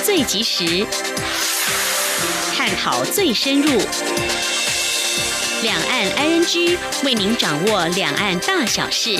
[0.00, 0.86] 最及时，
[2.54, 3.70] 探讨最深入。
[5.62, 9.18] 两岸 ING 为您掌握两岸大小事。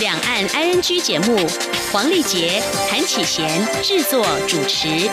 [0.00, 1.46] 两岸 ING 节目，
[1.92, 5.08] 黄丽杰、韩启贤制作主持。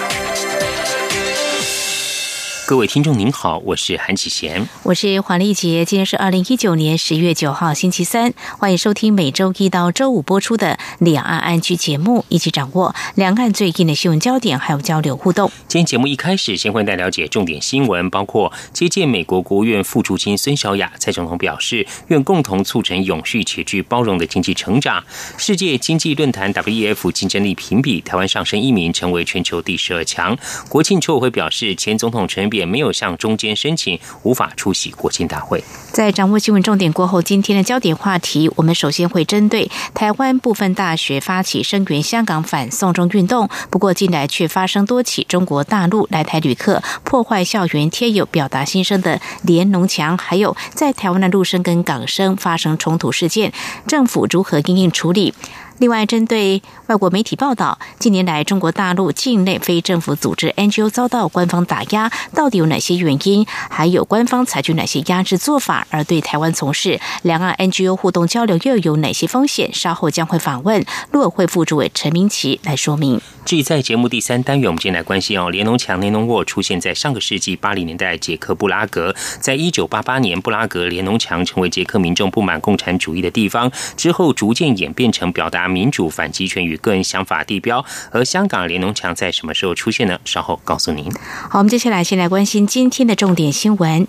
[2.66, 5.84] 各位听众您好，我是韩启贤，我是黄丽杰。
[5.84, 15.52] 今天是二零一九年十月九号星期三，欢迎收听每周一到周五播出的两岸安居节目，一起掌握两岸最近的新闻焦点，还有交流互动。
[15.68, 25.04] 今天节目一开始，先为大家了解重点新闻，包括接见美国国务院副主席孙小雅，蔡总统表示愿共同促成永续且具包容的经济成长。
[25.38, 30.38] 世界经济论坛 WEF 竞争力评比，台湾上升一名，成为全球第十二强。
[30.70, 32.70] 国庆筹委会表示，前总统陈水扁。
[32.70, 35.64] 没有向中间申请，无法出席国庆大会。
[35.92, 53.54] 在掌握新闻重点过后，今天的焦点话题，我们首先会针对台湾部分大大学发起声援香港反送中运动，不过近来却发生多起中国大陆来台旅客破坏校园贴有表达心声的连农墙，还有在台湾的陆生跟港生发生冲突事件，
[53.86, 55.36] 政府如何应应处理？
[55.80, 63.46] 另外，针对外国媒体报道，近年来中国大陆境内非政府组织 NGO 遭到官方打压，到底有哪些原因？
[63.48, 65.88] 还有官方采取哪些压制做法？
[65.90, 69.74] 而对台湾从事两岸 NGO 互动交流又有哪些风险？
[69.74, 73.22] 稍后将会访问陆委会副主委陈明奇来说明。
[73.46, 85.69] 至于在节目第三单元，我们今天来关心哦，连农墙、连农沃出现在上个世纪八零年代捷克布拉格，在一九八八年，布拉格连农墙成为捷克民众不满共产主义的地方，之后逐渐演变成表达。
[85.70, 90.20] 民主、反集权与个人想法地标，而香港联农墙在什么时候出现呢？
[90.26, 91.12] 稍后告诉您。
[91.50, 94.08] 好，我们接下来先来关心今天的重点新闻，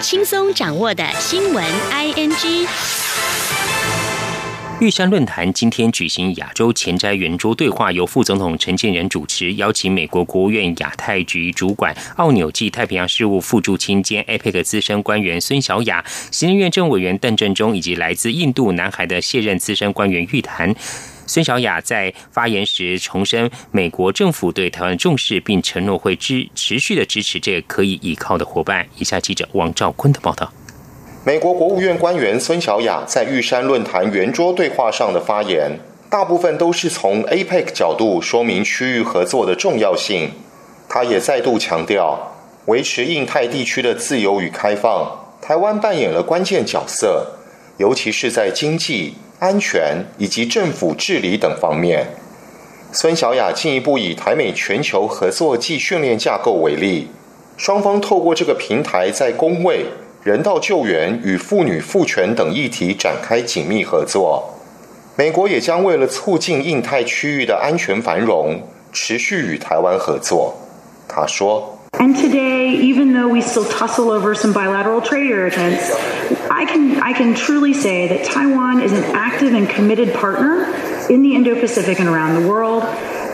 [0.00, 2.68] 轻松掌握的新闻 I N G。
[4.80, 20.74] 玉山论坛今天举行亚洲前瞻圆桌对话，由副总统陈建仁主持，邀请美国国务院亚太局主管奥纽暨太平洋事务副驻青兼 APEC 资深官员孙小雅、行政院政委员邓振中以及来自印度南海的卸任资深官员玉谈。
[21.26, 28.86] 孙小雅在发言时重申美国政府对台湾重视，并承诺会支持续的支持这个可以依靠的伙伴。
[28.98, 30.52] 以下记者王兆坤的报道。
[31.26, 35.80] 美国国务院官员孙小雅在玉山论坛圆桌对话上的发言，
[36.10, 40.30] 大部分都是从 APEC 角度说明区域合作的重要性。
[40.86, 42.34] 他也再度强调，
[42.66, 47.28] 维持印太地区的自由与开放，台湾扮演了关键角色，
[47.78, 52.08] 尤其是在经济、安全以及政府治理等方面。
[52.92, 57.08] 孙小雅进一步以台美全球合作暨训练架构为例，
[57.56, 59.86] 双方透过这个平台在工位。
[60.24, 64.58] 人道救援与妇女赋权等议题展开紧密合作。
[65.16, 70.56] 美国也将为了促进印太区域的安全繁荣，持续与台湾合作。
[71.06, 75.92] 他说：“And today, even though we still tussle over some bilateral trade irritants,
[76.48, 80.64] I can I can truly say that Taiwan is an active and committed partner
[81.10, 82.84] in the Indo-Pacific and around the world.”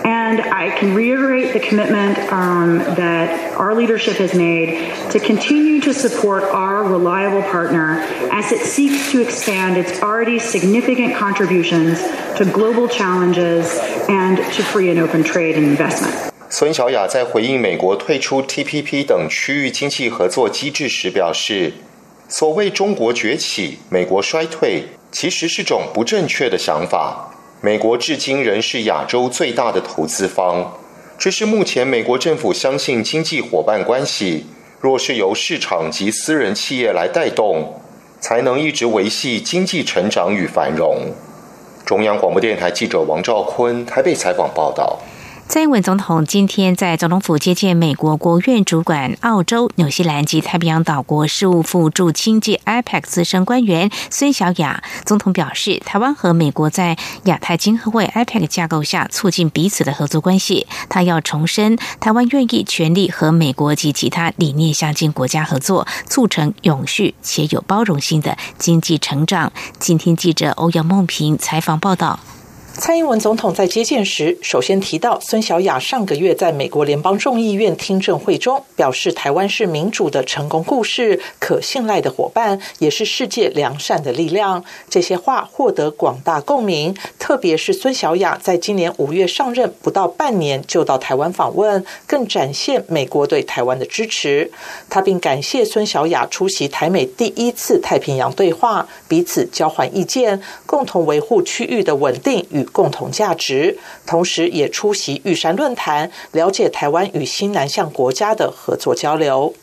[0.03, 5.93] And I can reiterate the commitment um, that our leadership has made to continue to
[5.93, 8.01] support our reliable partner
[8.31, 11.99] as it seeks to expand its already significant contributions
[12.37, 16.13] to global challenges and to free and open trade and investment.
[16.49, 21.73] 孙小雅在回应美国退出 TPP 等区域经济合作机制时表示：“
[22.29, 27.31] 所谓中国崛起，美国衰退，其实是种不正确的想法。”
[27.62, 30.72] 美国至今仍是亚洲最大的投资方，
[31.18, 34.46] 这是目前美国政府相信经济伙伴关系
[34.80, 37.82] 若是由市场及私人企业来带动，
[38.18, 41.08] 才能一直维系经济成长与繁荣。
[41.84, 44.98] 中央广播电台记者王兆坤台北采访报道。
[45.50, 54.80] 蔡英文总统今天在总统府接见美国国务院主管澳洲、纽西兰及太平洋岛国事务副驻青界 IPAC 资深官员孙小雅。
[55.04, 60.68] 总统表示，台湾和美国在亚太经合会 IPAC 架构下促进彼此的合作关系。
[60.88, 69.52] 他要重申，台湾愿意全力和美国及其他理念相近国家合作，促成永续且有包容性的经济成长。
[69.80, 72.20] 今天记者欧阳梦平采访报道。
[72.80, 84.64] 蔡英文总统在接见时，首先提到孙小雅上个月在美国联邦众议院听证会中表示，台湾是民主的成功故事，可信赖的伙伴，也是世界良善的力量。
[84.88, 94.50] 这些话获得广大共鸣，特别是孙小雅在今年五月上任不到半年就到台湾访问，更展现美国对台湾的支持。
[94.88, 102.66] 他并感谢孙小雅出席台美第一次太平洋对话，彼此交换意见，共同维护区域的稳定与。
[102.72, 109.54] 共同价值，同时也出席玉山论坛，了解台湾与新南向国家的合作交流。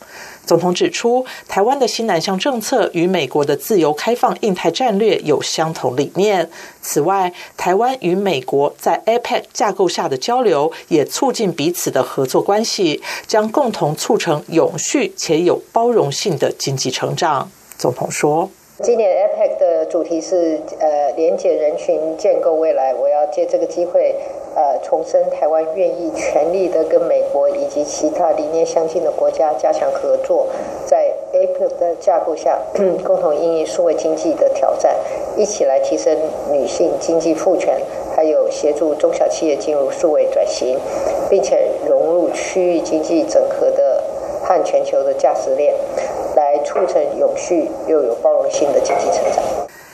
[0.46, 6.48] 总统指出，台湾的新南向政策与美国的自由开放印太战略有相同理念。
[6.80, 17.50] 此外，台湾与美国在 APEC 架构下的交流，也促进彼此的合作关系，将共同促成永续且有包容性的经济成长。
[17.76, 18.50] 总统说。
[18.80, 22.94] 今年 APEC 的主题是呃连接人群建构未来。
[22.94, 24.14] 我要借这个机会
[24.54, 30.46] 呃重申台湾愿意全力的跟美国以及其他理念相近的国家加强合作，
[30.86, 32.56] 在 APEC 的架构下
[33.04, 34.94] 共同应对数位经济的挑战，
[35.36, 36.16] 一起来提升
[36.52, 37.76] 女性经济赋权，
[38.14, 40.78] 还有协助中小企业进入数位转型，
[41.28, 44.04] 并且融入区域经济整合的
[44.44, 45.74] 和全球的价值链。
[46.68, 49.42] 促成永续又有包容性的经济成长。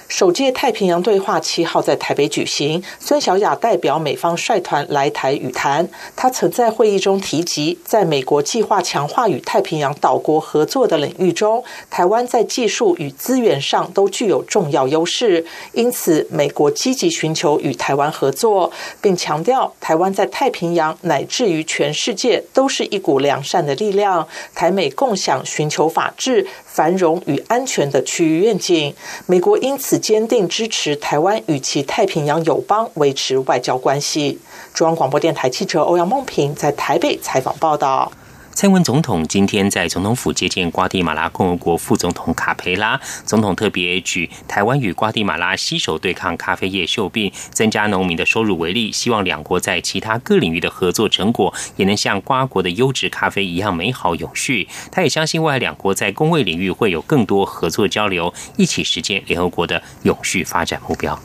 [0.06, 5.88] 首届太平洋对话七号在台北举行，孙小雅代表美方率团来台与谈。
[6.14, 18.70] 他曾在会议中提及，在美国计划强化与太平洋岛国合作的领域中，台湾在技术与资源上都具有重要优势，因此美国积极寻求与台湾合作，
[19.00, 28.94] 并强调台湾在太平洋乃至于全世界都是一股良善的力量，台美共享寻求法治、繁荣与安全的区域愿景。
[29.26, 29.94] 美国因此。
[30.04, 34.38] 坚定支持台湾与其太平洋友邦维持外交关系。
[34.74, 38.12] 中央广播电台记者欧阳梦平在台北采访报道。
[38.54, 43.00] 蔡英文总统今天在总统府接见瓜地马拉共和国副总统卡佩拉。
[43.26, 54.68] 总统特别举台湾与瓜地马拉携手对抗咖啡业锈病、增加农民的收入为例，希望两国在其他各领域的合作成果也能像瓜国的优质咖啡一样美好永续。
[54.92, 61.18] 他也相信未来两国在工卫领域会有更多合作交流，一起实现联合国的永续发展目标。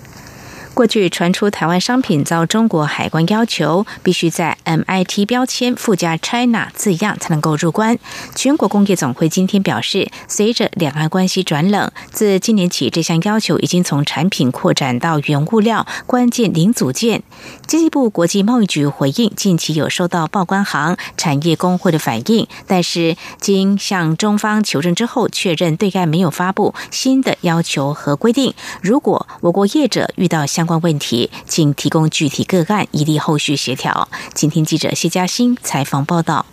[0.80, 8.00] 过去传出台湾商品遭中国海关要求必须在 MIT 标签附加 China 字样才能够入关。
[8.34, 17.24] 全国工业总会今天表示，随着两岸关系转冷，自今年起这项要求已经从产品扩展到原物料、关键零组件。
[17.68, 28.54] 经济部国际贸易局回应，近期有收到报关行产业工会的反映，但是经向中方求证之后，确认对岸没有发布新的要求和规定。
[28.82, 34.08] 如果我国业者遇到相关问题，请提供具体个案，以利后续协调。
[34.36, 36.46] 今天记者谢嘉欣采访报道。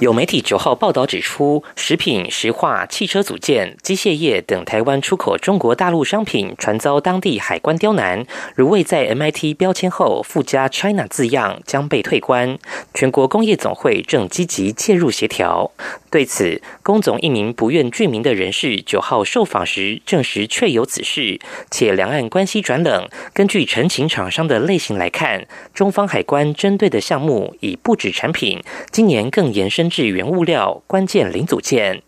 [0.00, 8.24] 有媒体九号报道指出，食品、石化、汽车组件、机械业等台湾出口中国大陆商品，传遭当地海关刁难，
[8.54, 12.58] 如未在 MIT 标签后附加 China 字样，将被退关。
[12.94, 15.72] 全国工业总会正积极介入协调。
[16.10, 23.08] 对此，工总一名不愿具名的人士九号受访时证实确有此事，且两岸关系转冷。
[23.32, 28.62] 根据陈情厂商的类型来看，中方海关针对的项目已不止产品，
[28.92, 29.77] 今年更延伸。
[29.90, 32.02] 至原物料、关键零组件，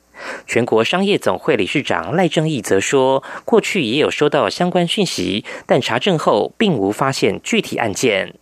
[0.46, 8.34] 全国商业总会理事长赖正义则说，过去也有收到相关讯息，但查证后并无发现具体案件。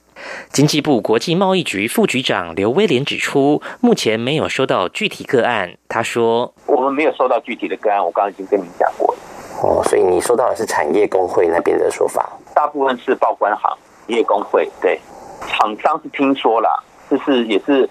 [0.51, 5.75] 经济部国际贸易局副局长刘威廉指出，目前没有收到具体个案。
[5.89, 9.21] 他说：“我们没有收到具体的个案，我刚刚已经跟您讲过了。
[9.63, 13.77] 哦，所以你收到的是产业工会那边的说法，大部分是报关行
[14.09, 14.69] 业工会。
[14.81, 14.99] 对，
[15.47, 17.89] 厂商是听说了，就是也是。”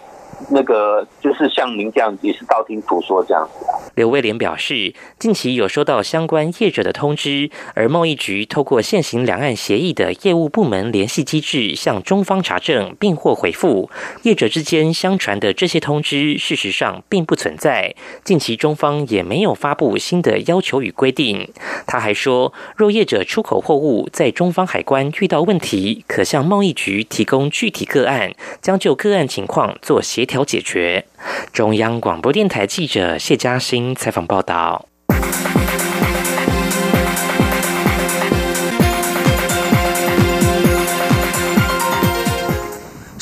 [0.49, 3.65] 那个就是像您这样，也是道听途说这样子。
[3.95, 13.89] 刘威廉表示，近期有收到相关业者的通知，而贸易局透过现行两岸协议的业务部门联系机制，向中方查证并获回复。
[14.21, 17.95] 业者之间相传的这些通知，事实上并不存在。
[18.23, 21.49] 近期中方也没有发布新的要求与规定。
[21.87, 31.05] 他还说，若业者出口货物在中方海关遇到问题，可向贸易局提供具体个案，将就个案情况做协调解决。
[31.51, 34.85] 中央广播电台记者谢嘉欣采访报道。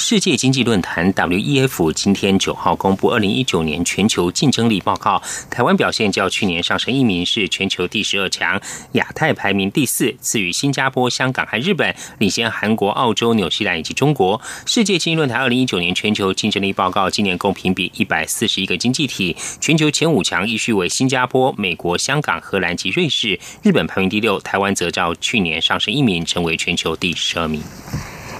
[0.08, 5.20] 世界经济论坛 （WEF） 今天九号公布二零一九年全球竞争力报告，
[5.50, 14.40] 台湾表现较去年上升一名，是全球第十二强，亚太排名第四，次于新加坡、香港和日本，领先韩国、澳洲、纽西兰以及中国。
[14.68, 27.64] 世界经济论坛二零一九年全球竞争力报告今年共评比一百四十一个经济体，全球前五强依序为新加坡、美国、香港、荷兰及瑞士，日本排名第六，台湾则较去年上升一名，成为全球第十二名。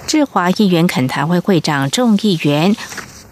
[0.06, 2.76] 智华议员恳谈会会长众议员。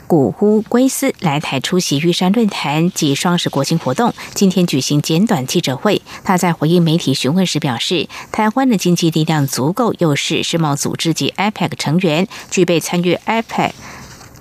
[0.08, 6.02] 古乌圭斯来台出席玉山论坛及双十国庆活动，今天举行简短记者会。
[6.24, 13.70] 他在回应媒体询问时表示，台湾的经济力量足够，又是世贸组织及 IPEC 成员，具备参与 IPEC。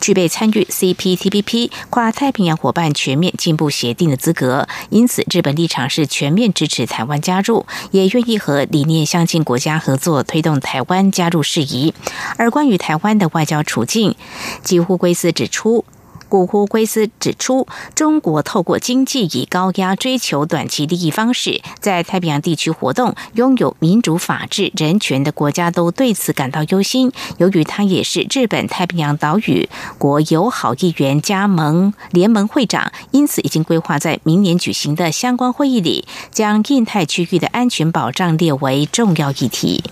[0.03, 11.93] 具备参与 CPTPP 跨太平洋伙伴全面进步协定的资格，因此日本立场是全面支持台湾加入，也愿意和理念相近国家合作，推动台湾加入事宜。
[12.36, 14.17] 而关于台湾的外交处境，
[14.62, 15.86] 几乎归斯指出。
[16.33, 27.11] 古呼圭斯指出，中国透过经济以高压追求短期利益方式，在太平洋地区活动，拥有民主、法治、人权的国家都对此感到忧心。
[27.37, 39.83] 由于他也是日本太平洋岛屿国友好议员加盟联盟会长，因此已经规划在明年举行的相关会议里，将印太区域的安全保障列为重要议题。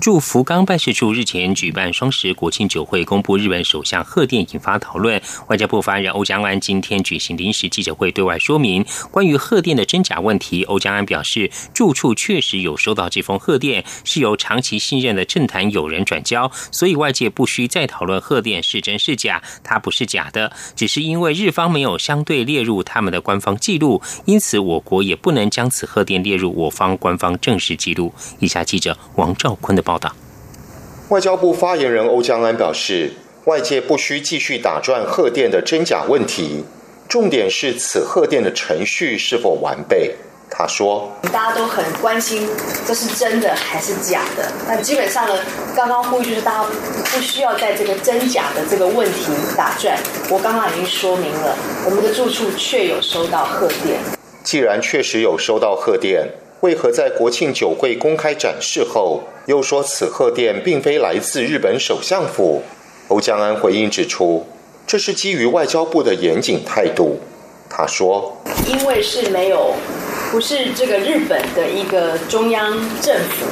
[0.00, 5.20] 驻福冈办事处日前举办双十国庆酒会，公布日本首相贺电，引发讨论。
[5.48, 10.62] 外交部发言人欧江安今天举行临时记者会，对外说明关于贺电的真假问题。
[10.62, 19.42] 欧江安表示，住处确实有收到这封贺电，是由长期信任的政坛友人转交，所以外界不需再讨论贺电是真是假。
[19.64, 28.14] 它不是假的，只是因为日方没有相对列入他们的官方记录，因此我国也不能将此贺电列入我方官方正式记录。
[28.38, 29.87] 以下记者王兆坤的。
[29.88, 30.12] 报道。
[31.08, 33.14] 外交部发言人欧江安表示，
[33.46, 36.62] 外界不需继续打转贺电的真假问题，
[37.08, 40.14] 重点是此贺电的程序是否完备。
[40.50, 42.48] 他说：“大家都很关心
[42.86, 44.50] 这是真的还是假的。
[44.66, 45.34] 那基本上呢，
[45.74, 49.96] 刚刚呼吁就是大家不需要在这个真假的这个问题打转。
[50.30, 54.00] 我刚刚已经说明了，我们的住处确有收到贺电。
[54.42, 56.28] 既然确实有收到贺电。”
[56.60, 62.62] 为何在国庆酒会公开展示后，又说此贺电并非来自日本首相府？
[63.06, 64.44] 欧江安回应指出，
[64.84, 67.20] 这是基于外交部的严谨态度。
[67.70, 68.36] 他说
[68.66, 69.74] ：“因为是没有，
[70.32, 73.46] 不是这个日本的一个中央政府，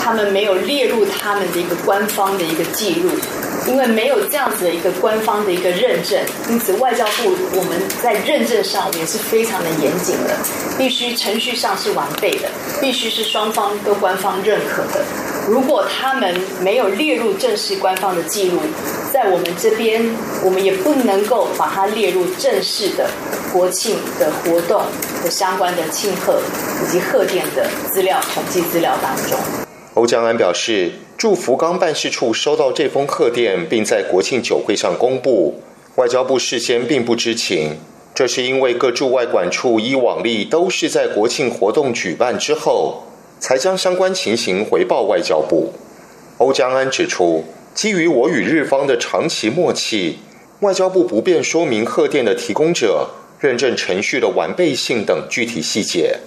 [0.00, 3.10] 他们没有列入他们的一个官方的一个记录。”
[3.68, 10.36] 因为没有这样子的一个官方的一个认证，因此外交部我们在认证上也是非常的严谨的，
[10.76, 12.48] 必须程序上是完备的，
[12.80, 15.04] 必须是双方都官方认可的。
[15.48, 18.60] 如果他们没有列入正式官方的记录，
[19.12, 20.02] 在我们这边，
[20.42, 23.08] 我们也不能够把它列入正式的
[23.52, 24.82] 国庆的活动
[25.22, 26.40] 和相关的庆贺
[26.82, 29.38] 以及贺电的资料统计资料当中。
[29.94, 30.92] 欧江安表示。
[31.22, 35.54] 驻福冈办事处收到这封贺电，并在国庆酒会上公布，
[35.94, 37.76] 外交部事先并不知情。
[38.12, 43.04] 这是因为各驻外管处依往例都是在国庆活动举办之后，
[43.38, 45.72] 才将相关情形回报外交部。
[46.38, 50.18] 欧江安指出，基于我与日方的长期默契，
[50.58, 56.18] 外交部不便说明贺电的提供者认证程序的完备性等具体细节。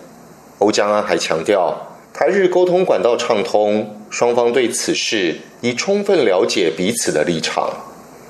[0.60, 1.92] 欧江安还强调。
[2.18, 7.70] 台日沟通管道畅通，双方对此事已充分了解彼此的立场。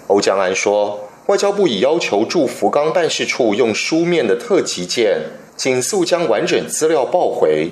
[0.07, 5.19] 欧江安说，外交部已要求驻福冈办事处用书面的特急件，
[5.55, 7.69] 紧速将完整资料报回。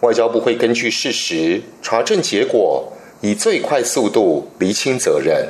[0.00, 5.46] 外交部会根据事实查证结果，以最快速度厘清责任。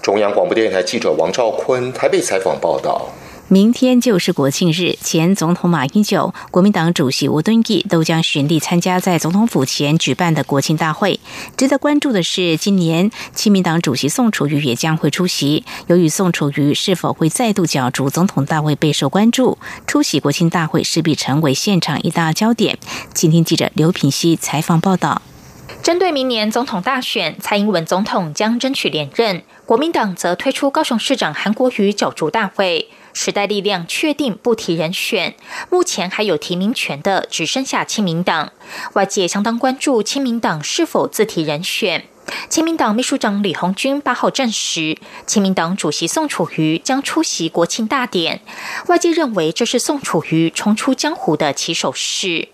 [0.00, 3.10] 中央广播电台记者王兆坤台北采访报道。
[3.48, 11.20] 明天就是国庆日，前总统马英九、国民党主席吴敦义都将巡例参加在总统府前举办的国庆大会。
[11.54, 15.62] 值得关注的是，今年亲民党主席宋楚瑜也将会出席。
[15.88, 22.78] 由于宋楚瑜是否会再度角逐总统大位备受关注，出席国庆大会势必成为现场一大焦点。
[23.12, 25.20] 请听记者刘品熙采访报道。
[25.82, 32.88] 针对明年总统大选，蔡英文总统将争取连任，国民党则推出高雄市长韩国瑜角逐大会。
[33.14, 35.34] 时代力量确定不提人选，
[35.70, 38.52] 目前还有提名权的只剩下亲民党。
[38.92, 42.04] 外界相当关注亲民党是否自提人选。
[42.48, 48.40] 亲民党秘书长李红军八号证实，亲民党主席宋楚瑜将出席国庆大典。
[48.86, 52.48] 外界认为这是宋楚瑜重出江湖的起手式。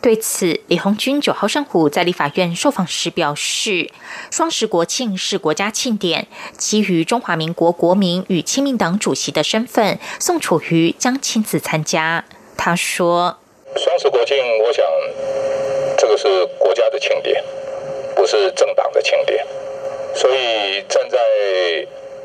[0.00, 3.90] 对此，李鸿钧九号上午在立法院受访时表示
[4.30, 12.24] ：“双十国庆是国家庆典，基于中华民国国民与亲民党主席的身份，宋楚瑜将亲自参加。”
[12.56, 13.38] 他说
[13.76, 14.84] ：“双十国庆，我想
[15.98, 17.42] 这个是国家的庆典，
[18.14, 19.46] 不是政党的庆典，
[20.14, 21.18] 所以站在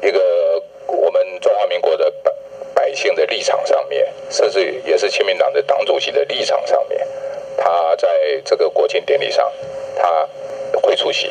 [0.02, 2.34] 一个我们中华民国的百
[2.74, 7.06] 百姓的立场上面，甚至也是亲民党的党主席的立场上面。”
[7.58, 8.08] 他在
[8.46, 9.46] 这个国庆典礼上，
[9.98, 11.30] 他会出席。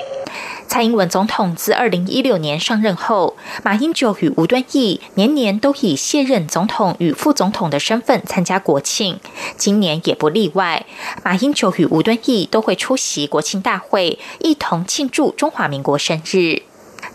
[0.68, 9.18] 蔡英文总统自二零一六年上任后，马英九与吴敦义年年都以卸任总统与副总统的身份参加国庆，
[9.56, 10.86] 今年也不例外。
[11.24, 16.62] 马英九与吴敦义都会出席国庆大会，一同庆祝中华民国生日。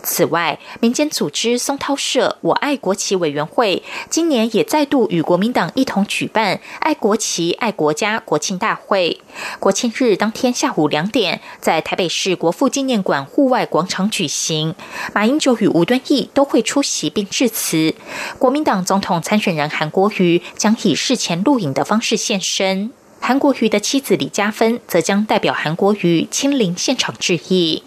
[0.08, 9.20] 此外，民间组织松涛社“我爱国旗”委员会今年也再度与国民党一同举办“爱国旗、爱国家”国庆大会。
[9.58, 14.76] 国庆日当天下午两点，在台北市国父纪念馆户外广场举行。
[15.12, 17.92] 马英九与吴敦义都会出席并致辞。
[18.38, 22.92] 国民党总统参选人韩国瑜将以事前录影的方式现身。
[23.18, 27.82] 韩国瑜的妻子李嘉芬则将代表韩国瑜亲临现场致意。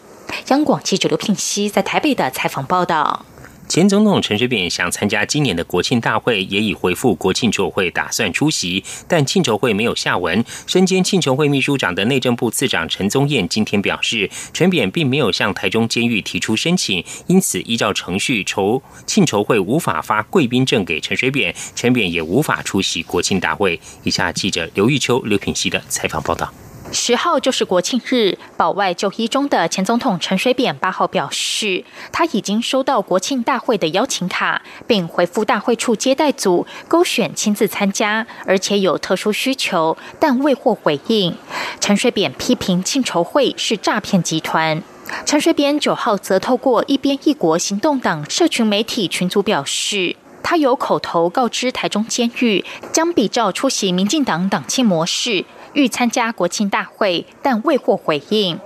[0.49, 3.23] 央广记者刘聘熙在台北的采访报道：
[3.67, 10.43] 前总统陈水扁想参加今年的国庆大会，也已回复国庆筹会打算出席，但庆筹会没有下文。
[10.65, 23.79] 身兼庆筹会秘书长的内政部次长陈宗彦今天表示，陈扁并没有向台中监狱提出申请，因此依照程序筹庆筹会无法发贵宾证给陈水扁，陈扁也无法出席国庆大会。
[24.01, 26.51] 以下记者刘玉秋、刘品熙的采访报道。
[26.91, 41.35] 十号就是国庆日，保外就医中的前总统陈水扁八号表示，他已经收到国庆大会的邀请卡，并回复大会处接待组勾选亲自参加，而且有特殊需求，但未获回应。
[41.79, 44.81] 陈水扁批评庆筹会是诈骗集团。
[45.25, 55.45] 陈水扁九号则透过一边一国行动党社群媒体群组表示，他有口头告知台中监狱，将比照出席民进党党庆模式。
[55.73, 58.59] 欲参加国庆大会，但未获回应。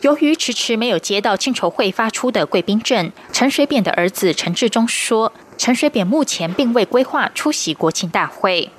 [0.00, 8.70] 由于迟迟没有接到庆筹会发出的贵宾证，陈水扁的儿子陈志忠说，陈水扁目前并未规划出席国庆大会。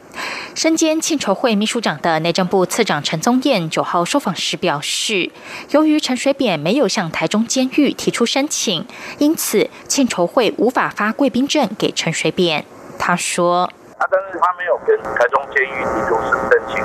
[0.55, 5.31] 身兼庆筹会秘书长的内政部次长陈宗彦九号受访时表示，
[5.69, 8.85] 由于陈水扁没有向台中监狱提出申请，
[9.19, 12.65] 因此庆筹会无法发贵宾证给陈水扁。
[12.97, 13.71] 他说。
[13.99, 16.15] 啊，但是他没有跟台中监狱提出
[16.49, 16.83] 申请。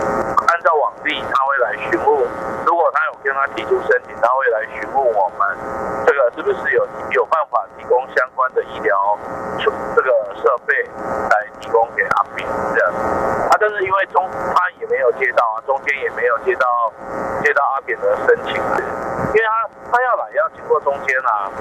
[0.65, 2.29] 照往例，他会来询问。
[2.65, 5.47] 如果他有跟他提出申请，他会来询问我们，
[6.07, 9.19] 这个是不是有有办法提供相关的医疗
[9.95, 10.11] 这个
[10.43, 10.75] 设备
[11.29, 12.93] 来提供给阿炳这样。
[12.95, 16.93] 啊，但是因为中他也没有接到啊，中间也没有接到
[17.43, 21.53] 接到阿扁的申请，因为他他要来要经过中间啊。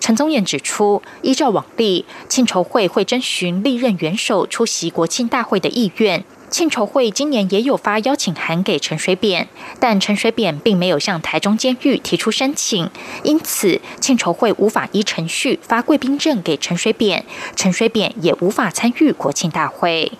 [0.00, 6.24] 陈宗彦指出，依照往例，庆筹会会征询历任元首出席国庆大会的意愿。
[6.50, 12.90] 庆筹会今年也有发邀请函给陈水扁，但陈水扁并没有向台中监狱提出申请，
[13.22, 20.10] 因此庆筹会无法依程序发贵宾证给陈水扁，陈水扁也无法参与国庆大会。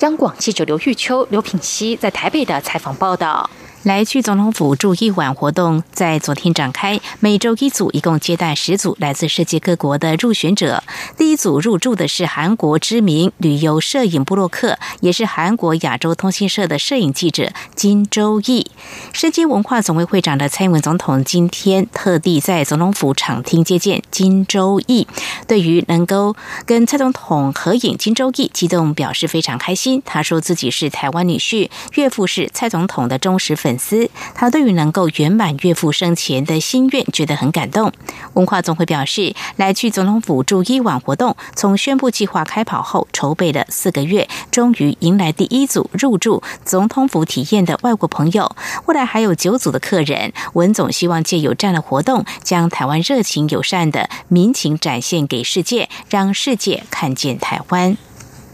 [0.00, 3.48] 央广记者刘玉秋、刘品熙在台北的采访报道。
[3.84, 10.82] 来去总统府住一晚活动在昨天展开，每周一组，一共接待十组来自世界各国的入选者。
[11.16, 18.66] 第一组入住的是韩国知名旅游摄影布洛克，也是韩国亚洲通讯社的摄影记者金周义。
[19.12, 25.06] 世界文化总会会长的蔡英文总统今天特地在总统府场厅接见金周义，
[25.46, 26.34] 对于能够
[26.66, 30.02] 跟蔡总统合影，金周义激动表示非常开心。
[30.04, 33.67] 他说自己是台湾女婿，岳父是蔡总统的忠实粉。
[33.68, 37.92] 粉丝，他对于能够圆满岳父生前的心愿，觉得很感动。
[38.32, 48.56] 文化总会表示，来去总统府住一晚活动，从宣布计划开跑后，筹备了四个月，终于迎来第一组入住总统府体验的外国朋友。
[48.86, 50.32] 未来还有九组的客人。
[50.54, 57.98] 文总希望借有这样的活动，将台湾热情友善的民情展现给世界，让世界看见台湾。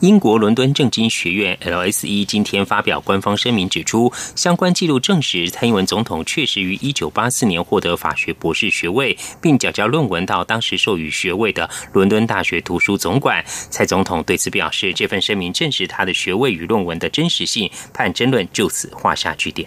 [0.04, 13.42] 英国伦敦政经学院 （LSE） 今天发表官方声明，指出相关记录证实，蔡英文总统确实于1984年获得法学博士学位，并缴交论文到当时授予学位的伦敦大学图书总馆。
[13.70, 19.66] 蔡总统对此表示，这份声明证实他的学位与论文的真实性，判争论就此画下句点。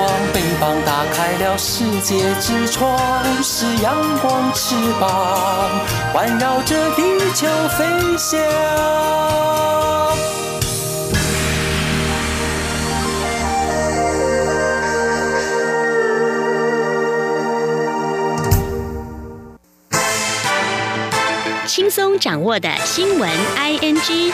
[0.00, 2.98] 光，翅膀打开了世界之窗；
[3.42, 5.70] 是阳光，翅膀
[6.14, 7.02] 环绕着地
[7.34, 8.40] 球飞翔。
[21.66, 24.32] 轻松掌握的新闻 ING。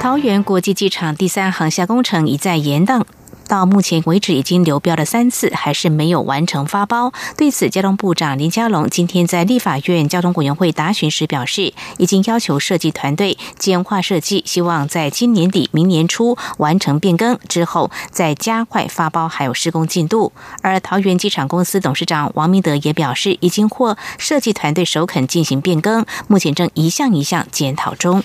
[0.00, 3.04] 桃园国际机场第三航厦工程一再延宕。
[3.48, 7.12] 到目前为止，已经流标了三次，还是没有完成发包。
[7.36, 20.32] 对此，交通部长林佳龙今天在立法院交通委员会答询时表示，已经要求设计团队简化设计，希望在今年底、明年初完成变更之后，再加快发包还有施工进度。
[20.60, 28.22] 而桃园机场公司董事长王明德也表示，已经获设计团队首肯进行变更，目前正一项一项检讨中。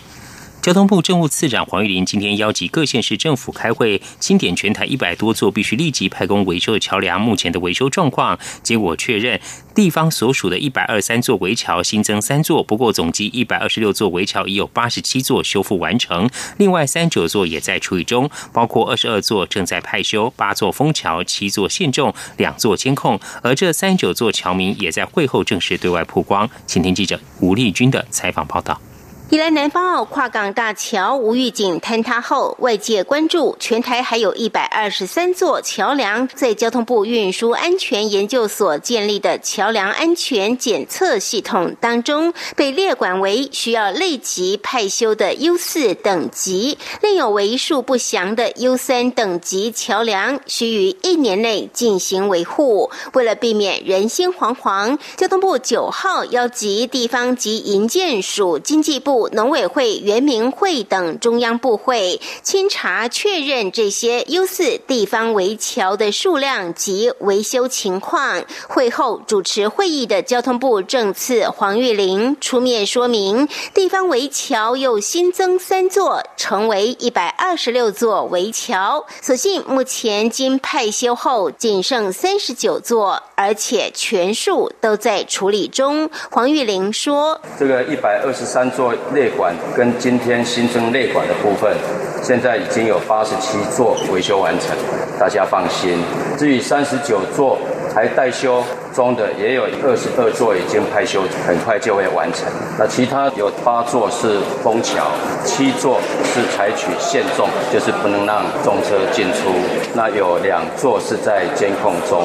[0.63, 8.39] 交通部政务次长黄玉玲今天邀集各县市政府开会，清点全台一百多座必须立即派工维修的桥梁目前的维修状况。
[8.63, 9.41] 结果确认，
[9.75, 23.19] 地方所属的一百二三座围桥新增三座，不过总计一百二十六座围桥已有八十七座修复完成，另外三九座也在处理中，包括二十二座正在派修，八座封桥，七座限重，两座监控。
[23.41, 26.49] 而这三九座桥名也在会后正式对外曝光。
[26.65, 28.79] 请听记者吴丽君的采访报道。
[29.29, 52.91] 宜兰南方澳跨港大桥无预警坍塌后，外界关注全台还有一百二十三座桥梁，在交通部运输安全研究所建立的桥梁安全检测系统当中，被列管为需要立即派修的 U 四等级，另有为数不详的 U 三等级桥梁需于一年内进行维护。
[53.13, 59.12] 为了避免人心惶惶，交通部九号邀集地方及营建署、经济部。
[59.33, 68.43] 农委会、原民会等中央部会清查确认这些 U 四地方围桥的数量及维修情况。
[68.67, 79.05] 会后主持会议的交通部政次黄玉玲出面说明，地方围桥又新增三座，成为一百二十六座围桥。
[79.21, 86.09] 所幸目前经派修后仅剩三十九座，而且全数都在处理中。
[86.31, 91.75] 黄玉玲说：“这个一百二十三座。”内管跟今天新增内管的部分，
[92.21, 94.75] 现在已经有八十七座维修完成，
[95.19, 95.97] 大家放心。
[96.37, 97.57] 至于三十九座
[97.93, 98.63] 还待修。
[98.93, 102.45] 中的也有二十二座已经派修，很快就会完成。
[102.77, 105.09] 那其他有八座是封桥，
[105.43, 109.49] 七座是采取限重，就是不能让重车进出。
[109.95, 112.21] 那有两座是在监控中。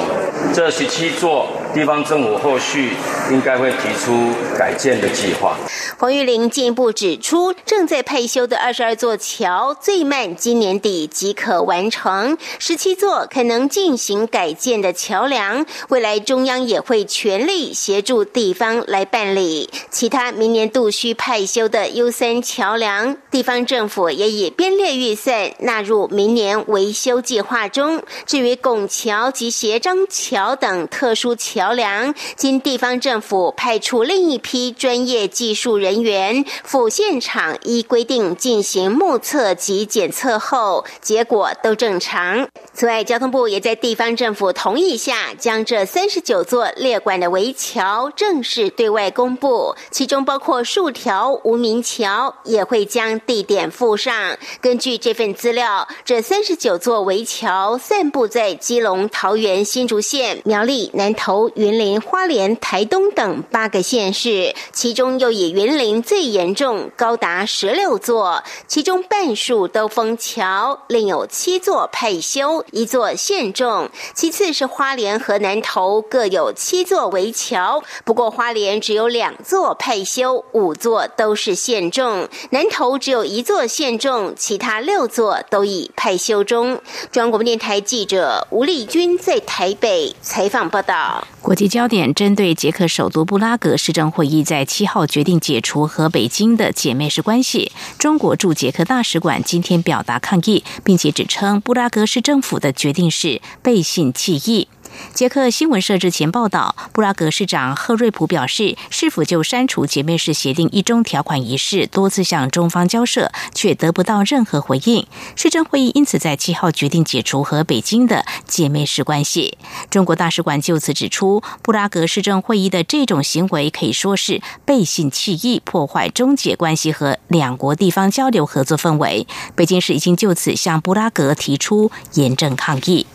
[0.53, 2.91] 这十七座地方政府后续
[3.31, 5.57] 应该会提出改建的计划。
[5.97, 16.59] 黄玉玲进一步指出，正在派修的二十二座桥，最慢今年底即可完成；十七座可能进行改建的桥梁，未来中央。
[16.69, 28.03] 也会全力协助地方来办理其他明年度需派修的 U 三桥梁，地方政府也已编列预算纳入明年维修计划中。
[28.25, 42.47] 至于拱桥及斜张桥等特殊桥桥梁，经地方政府派出另一批专业技术人员赴现场依规定进行目测及检测后，结果都正常。
[42.71, 54.37] 此外，交通部也在地方政府同意下，将这三十九座列管的围桥正式对外公布，其中包括数条无名桥，也会将地点附上。
[54.61, 73.89] 根据这份资料，这三十九座围桥散布在基隆、桃园、新竹县、苗栗、南投、云林、花莲、台东等八个县市，其中又以云林最严重，高达十六座，其中半数都封桥，另有七座配修，一座现重。
[74.13, 76.53] 其次是花莲和南投各有。
[76.55, 86.81] 七座围桥，不过花莲只有两座配修，五座都是现重；南投只有一座现重，其他六座都已配修中。
[87.11, 91.25] 中央广播电台记者吴丽君在台北采访报道。
[91.41, 104.67] 国际焦点：针对捷克首都布拉格市政会议在七号决定解除和北京的姐妹市关系，中国驻捷克大使馆今天表达抗议，并且指称布拉格市政府的决定是背信弃义。
[105.13, 115.05] 捷克新闻社日前报道，布拉格市长赫瑞普表示，是否就删除姐妹市协定一中条款一事，多次向中方交涉，却得不到任何回应。
[115.35, 119.57] 市政会议因此在七号决定解除和北京的姐妹市关系。
[119.89, 129.27] 中国大使馆就此指出，布拉格市政会议的这种行为可以说是背信弃义，破坏中解关系和两国地方交流合作氛围。
[129.55, 133.05] 北京市已经就此向布拉格提出严正抗议。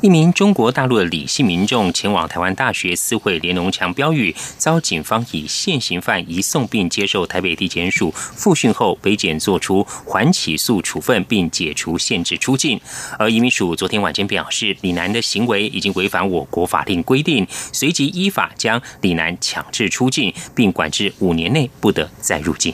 [0.00, 12.80] 一名中国大陆的李姓民众前往台湾大学私会连农墙标语，遭警方以现行犯移送并接受台北地检署复讯后，北检作出缓起诉处分并解除限制出境。
[13.18, 22.72] 而移民署昨天晚间表示，李楠的行为已经违反我国法令规定，随即依法将李楠强制出境，并管制五年内不得再入境。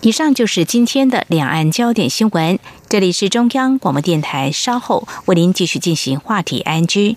[0.00, 2.58] 以上就是今天的两岸焦点新闻。
[2.88, 7.16] 这里是中央广播电台，稍后为您继续进行话题 NG。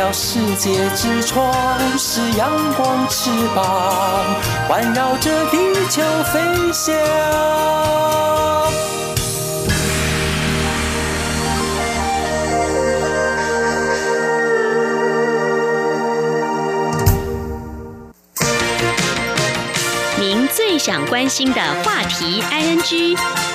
[0.00, 1.52] 了世界之窗；
[1.98, 4.24] 是阳光，翅膀
[4.66, 5.58] 环绕着地
[5.90, 6.00] 球
[6.32, 6.40] 飞
[6.72, 6.94] 翔。
[20.18, 23.49] 您最想关心的话题，ING。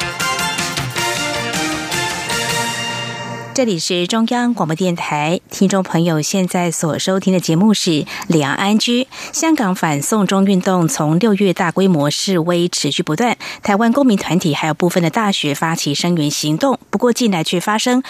[3.55, 7.89] 这里是中央广播电台，听众朋友现在所收听的节目是
[8.27, 9.03] 《两岸安居》。
[9.31, 18.03] 香港反送中运动从六月大规模示威持续不断，台湾公民团体还有部分的大学发起声援行动，不过近来却发生。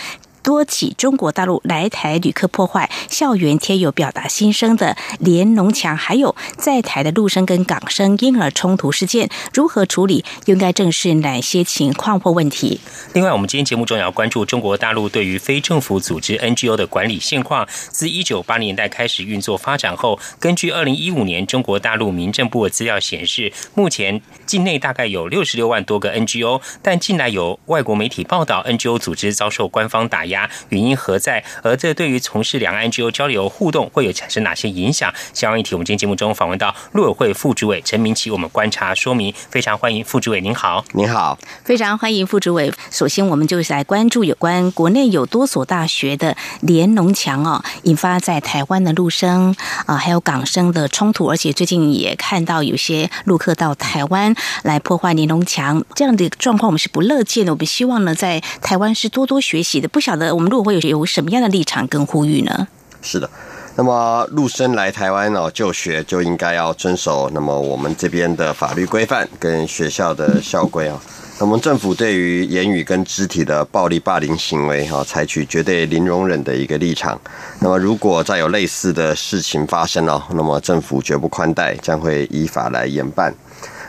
[0.46, 10.24] 多起中国大陆来台旅客破坏校园贴有表达心声的连农墙，还有在台的陆生跟港生婴儿冲突事件，如何处理？
[10.46, 12.80] 应该正视哪些情况或问题？
[13.14, 17.68] 另外，我们今天节目中也要关注中国大陆对于非政府组织 NGO 的管理现况。
[17.90, 30.35] 自一九八零年代开始运作发展后，根据二零一五年中国大陆民政部的资料显示，目前境内大概有六十六万多个 NGO，但近来有外国媒体报道 NGO 组织遭受官方打压。
[30.70, 31.44] 原因何在？
[31.64, 35.14] 而这对于从事两岸 NGO 交流互动会有产生哪些影响？
[35.34, 39.34] 相关议题，我们今天节目中访问到陆委会副主委陈明奇，我们观察说明。
[39.50, 42.74] 非常欢迎副主委，您好，您好，非常欢迎副主委。
[42.92, 57.54] 首先，我们就是来关注有关国内有多所大学的联农墙哦，引发在台湾的陆生啊，还有港生的冲突，而且最近也看到有些陆客到台湾来破坏联农墙，这样的状况我们是不乐见的。
[57.54, 59.88] 我们希望呢，在台湾是多多学习的。
[59.88, 62.68] 不晓得我们陆会有有什么样的立场跟呼吁呢？
[63.02, 63.30] 是的，
[63.76, 71.00] 那么陆生来台湾哦就学就应该要遵守那么我们这边的法律规范跟学校的校规啊。
[71.38, 77.20] 那么政府对于言语跟肢体的暴力霸凌行为哈，采取绝对零容忍的一个立场。
[77.60, 83.36] 那么如果再有类似的事情发生哦，那么政府绝不宽待，将会依法来严办。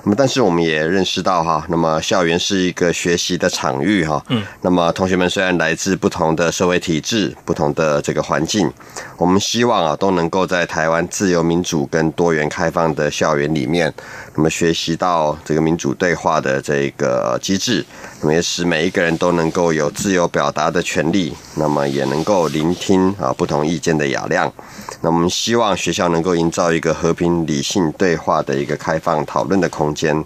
[0.07, 4.25] 那么，但是我们也认识到哈，那么校园是一个学习的场域哈。
[4.29, 4.41] 嗯。
[4.63, 8.73] 那么同学们虽然来自不同的社会体制、不同的这个环境，
[9.17, 13.93] 我们希望啊都能够在台湾自由民主跟多元开放的校园里面，
[14.37, 17.85] 那么学习到这个民主对话的这个机制，
[18.21, 24.53] 那么也使每一个人都能够有自由表达的权利，那么也能够聆听啊不同意见的雅量。
[25.01, 30.23] 那我们希望学校能够营造一个和平、理性对话的一个开放讨论的空间。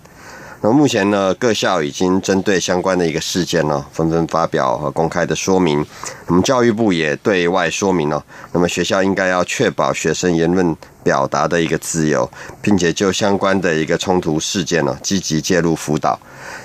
[0.63, 5.85] 那目前呢，各校已经针对相关的一个事件呢，纷纷发表和公开的说明。
[6.27, 16.19] 那么教育部也对外说明了，那么学校应该要确保学生言论表达的一个自由，并且就相关的一个冲突事件呢，积极介入辅导，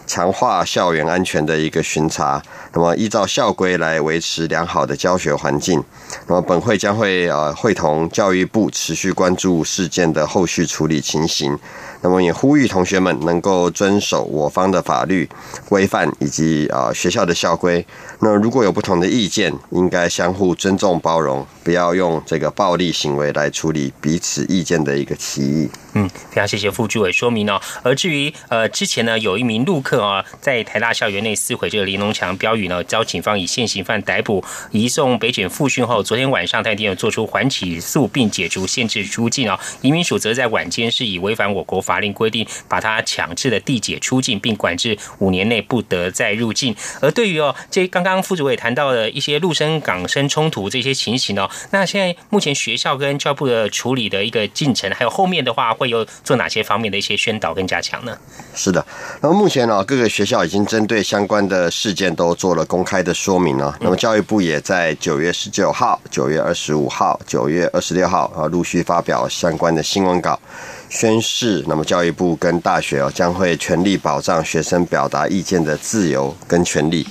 [0.06, 2.44] 强化校园安全的一个巡查。
[2.74, 5.82] 那么依照校规来维持良好的教学环境。
[6.28, 11.58] 那么本会将会呃会同教育部持续关注事件的后续处理情形。
[12.06, 15.28] 那么也呼吁同学们能够遵守我方的法律
[15.68, 17.84] 规范以及啊学校的校规。
[18.20, 25.68] 那如果有不同的意见，应该相互尊重包容，不要用这个暴力行为来处理彼此意见的一个歧义。
[25.96, 27.60] 嗯，非常谢谢副主委说明哦。
[27.82, 39.58] 而至于呃之前呢，有一名陆客啊在台大校园内撕毁这个玲珑墙标语呢，遭警方以现行犯逮捕，移送北检复讯后，昨天晚上台电有做出缓起诉并解除限制出境哦。
[39.82, 46.76] 移民署则在晚间是以违反我国法令规定，把他强制的递解出境，并管制五年内不得再入境。
[47.02, 58.18] 而对于哦这刚刚副主委谈到的一些陆生港生冲突这些情形哦，那现在目前学校跟教育部的处理的一个进程，还有后面的话会有做哪些方面的一些宣导跟加强呢？
[58.54, 58.86] 是的，
[59.22, 63.78] 那么目前呢，各个学校已经针对相关的事件都做了公开的说明了。
[63.82, 70.40] 那么教育部也在九月十九号、九月二十五号、九月二十六号啊，陆续发表相关的新闻稿，
[70.90, 77.06] 宣誓那么教育部跟大学啊将会全力保障学生表达意见的自由跟权利，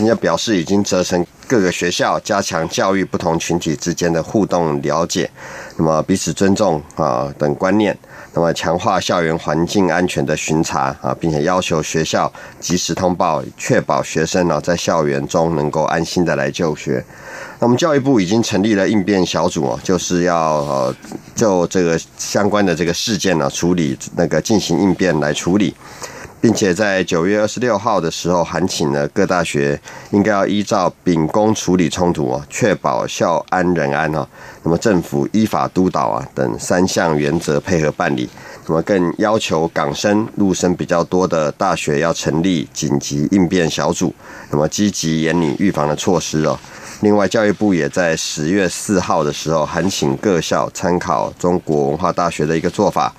[0.00, 5.30] 并且表示已经责成各个学校加强教育不同群体之间的互动了解，
[5.76, 7.94] 那么彼此尊重啊等观念。
[8.32, 17.04] 那么强化校园环境安全的巡查啊，并且要求学校及时通报，确保学生呢在校园中能够安心的来就学。
[17.58, 20.96] 那么教育部已经成立了应变小组哦，就是要呃
[21.34, 25.74] 就这个相关的这个事件呢处理那个进行应变来处理。
[26.40, 34.26] 并且在九月二十六号的时候，函请了各大学应该要依照秉公处理冲突啊，确保校安人安哦。
[34.62, 38.28] 那么政府依法督导啊等三项原则配合办理。
[38.66, 44.14] 那么更要求港生、陆生比较多的大学要成立紧急应变小组，
[44.50, 46.58] 那么积极严拟预防的措施哦。
[47.00, 53.12] 另外，教育部也在十月四号的时候，函请各校参考中国文化大学的一个做法。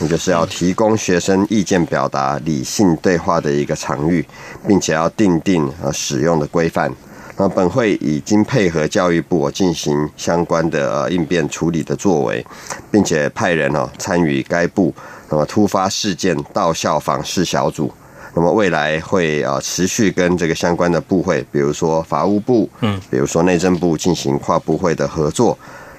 [0.00, 4.24] 那就是要提供学生意见表达、理性对话的一个场域，
[4.66, 6.92] 并且要定定呃使用的规范。
[7.36, 12.44] 那本会已经配合教育部进行相关的呃应变处理的作为，
[12.92, 14.94] 并且派人哦参与该部
[15.28, 17.92] 那么突发事件到校访视小组。
[18.36, 25.56] 那么未来会呃持续跟这个相关的部会，比如说法务部，嗯，比如说内政部进行跨部会的合作。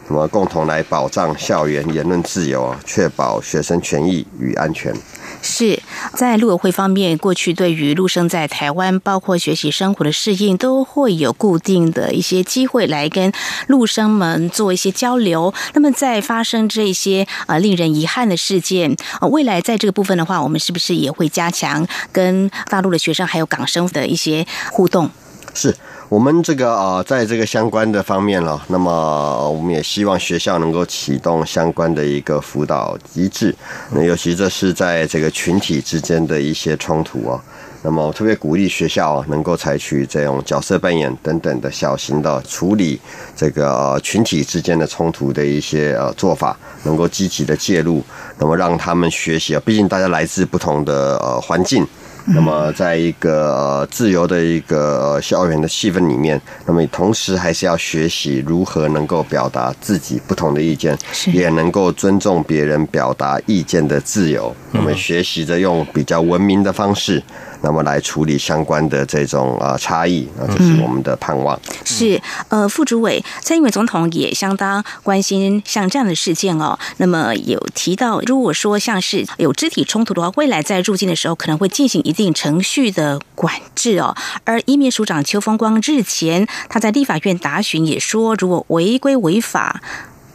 [0.07, 4.93] 那么，共同来保障校园言论自由啊，确保学生权益与安全。
[5.41, 5.79] 是
[6.13, 13.31] 在陆委会方面，过去对于陆生在台湾包括学习生活的适应，都会有固定的一些机会来跟
[13.67, 15.51] 陆生们做一些交流。
[15.73, 25.09] 那么，在发生这些啊令人遗憾的事件啊，未来在这个部分的话，我们是不是也会加强跟大陆的学生还有港生的一些互动？
[25.55, 25.75] 是。
[26.07, 33.53] 我们这个啊，在这个相关的方面了，那么我们也希望学校能够启动相关的一个辅导机制。
[33.89, 37.41] 那尤其这是在这个群体之间的一些冲突啊，
[37.81, 43.01] 那么特别鼓励学校，能够采取这种角色扮演等等的小型的处理
[43.35, 48.03] 这个群体之间的冲突的一些呃做法，能够积极的介入，
[48.37, 51.85] 那么让他们学习啊，毕竟大家来自不同的呃环境。
[52.27, 64.55] 那么，在一个自由的一个校园的气氛里面，那么同时还是要学习如何能够表达自己不同的意见，也能够尊重别人表达意见的自由。
[64.71, 67.21] 那么，学习着用比较文明的方式。
[67.65, 71.59] 那么来处理相关的这种呃差异，那这是我们的盼望。
[71.83, 76.77] 是呃，副主委蔡英文总统也相当关心像这样的事件哦。
[76.97, 84.15] 那么有提到，如果说像是有肢体冲突的话，未来在入境的时候可能会进行一定程序的管制哦。
[84.43, 89.81] 而移民署长邱风光日前他在立法院答询也说，如果违规违法。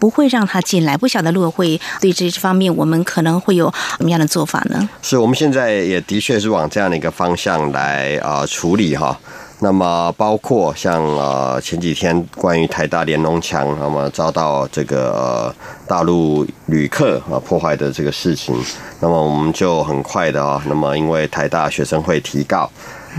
[0.01, 4.89] 不会让他进来，不晓得陆委会对这方面，我们可能会有什么样的做法呢？
[5.03, 9.17] 是我们现在也的确是往这样的一个方向来啊处理哈。
[9.63, 15.55] 那么包括像呃前几天关于台大连龙墙，那么遭到这个
[15.87, 18.57] 大陆旅客啊破坏的这个事情，
[19.01, 22.71] 那么我们就很快的啊，那么因为台大学生会提告，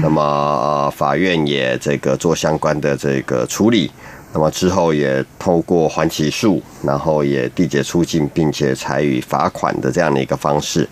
[0.02, 3.91] 那么呃法院也这个做相关的这个处理。
[4.34, 10.88] 那么之后也透过还起诉，然后也缔结出境，并且采取罚款的这样的一个方式。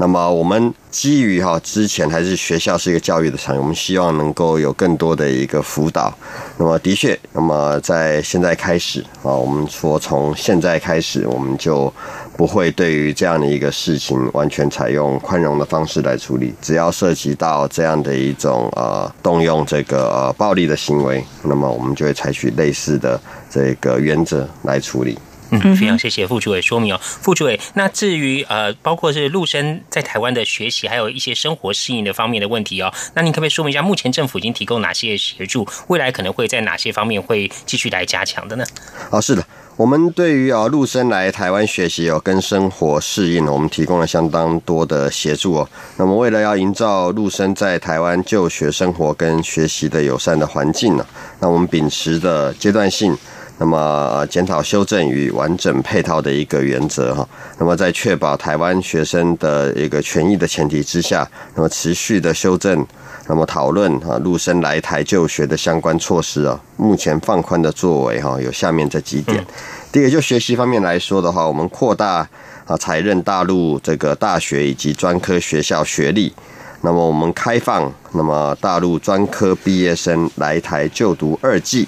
[0.00, 6.10] 那么我们基于哈之前还是学校是一个教育的场，我们希望能够有更多的一个辅导。
[6.56, 11.92] 那么的确，那么在现在开始啊，我们说从现在开始，我们就
[12.34, 16.54] 不会对于这样的一个事情完全采用宽容的方式来处理。
[16.62, 23.20] 只要涉及到这样的一种呃动用这个暴力的行为，那么我们就会采取类似的
[23.50, 25.18] 这个原则来处理。
[25.50, 27.00] 嗯，非常谢谢副主委说明哦。
[27.02, 35.66] 副主委，那至于呃，包括是陆生在台湾的学习，还有一些生活适应的方面的问题哦，那您可不可以说明一下，目前政府已经提供哪些协助？
[35.88, 38.64] 未来可能会在哪些方面会继续来加强的呢？
[39.10, 39.44] 哦，是的，
[39.76, 45.68] 我们对于啊陆生来台湾学习哦，跟生活适应，我们提供了相当多的协助哦。
[45.96, 51.06] 那么为了要营造陆生在台湾就学、生活跟学习的友善的环境呢，
[51.40, 53.16] 那我们秉持的阶段性。
[53.60, 62.86] 那么检讨修正与完整配套的一个原则哈，那么在确保台湾学生的一个权益的前提之下，那么持续的修正，
[63.28, 69.44] 那么讨论啊陆生来台就学的相关措施啊，目前放宽的作为哈有下面这几点。
[69.92, 72.26] 第一个就学习方面来说的话，我们扩大
[72.64, 76.32] 啊采认大陆这个大学以及专科学校学历，
[76.80, 81.86] 那么我们开放那么大陆专科毕业生来台就读二季。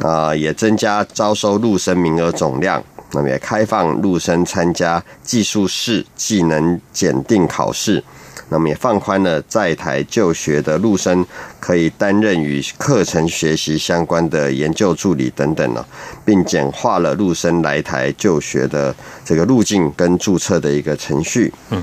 [0.00, 2.82] 啊，也增加招收陆生名额总量，
[3.12, 8.02] 那么也开放陆生参加技术式技能检定考试，
[8.50, 11.24] 那么也放宽了在台就学的陆生
[11.58, 15.86] 可以担任与课程学习相关的研究助理等等了，
[16.24, 18.94] 并简化了陆生来台就学的
[19.24, 21.52] 这个路径跟注册的一个程序。
[21.70, 21.82] 嗯，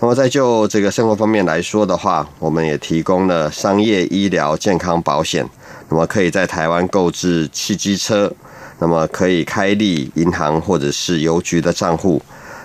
[0.00, 5.48] 那么在就这个生活方面来说的话，我们也提供了商业医疗健康保险。
[5.88, 8.32] 那么可以在台湾购置汽机车，
[8.78, 12.20] 那么可以开立银行或者是邮局的账户，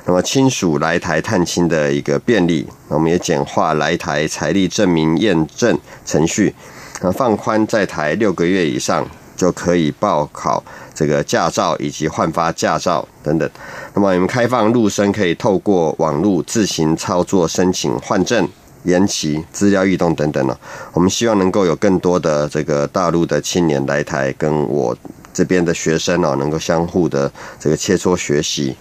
[0.06, 6.56] 那么亲属来台探亲的一个便利，我们也简化来台财力证明验证程序，
[7.02, 9.06] 那放宽在台六个月以上
[9.36, 10.64] 就可以报考
[10.96, 13.50] 这个驾照以及换发驾照等等。
[13.94, 18.48] 那么我们开放陆生可以透过网络自行操作申请换证。
[18.84, 20.58] 延期、资料异动等等呢，
[20.94, 24.96] 我们希望能够有更多的这个大陆的青年来台，跟我
[25.34, 28.76] 这边的学生哦，能够相互的这个切磋学习。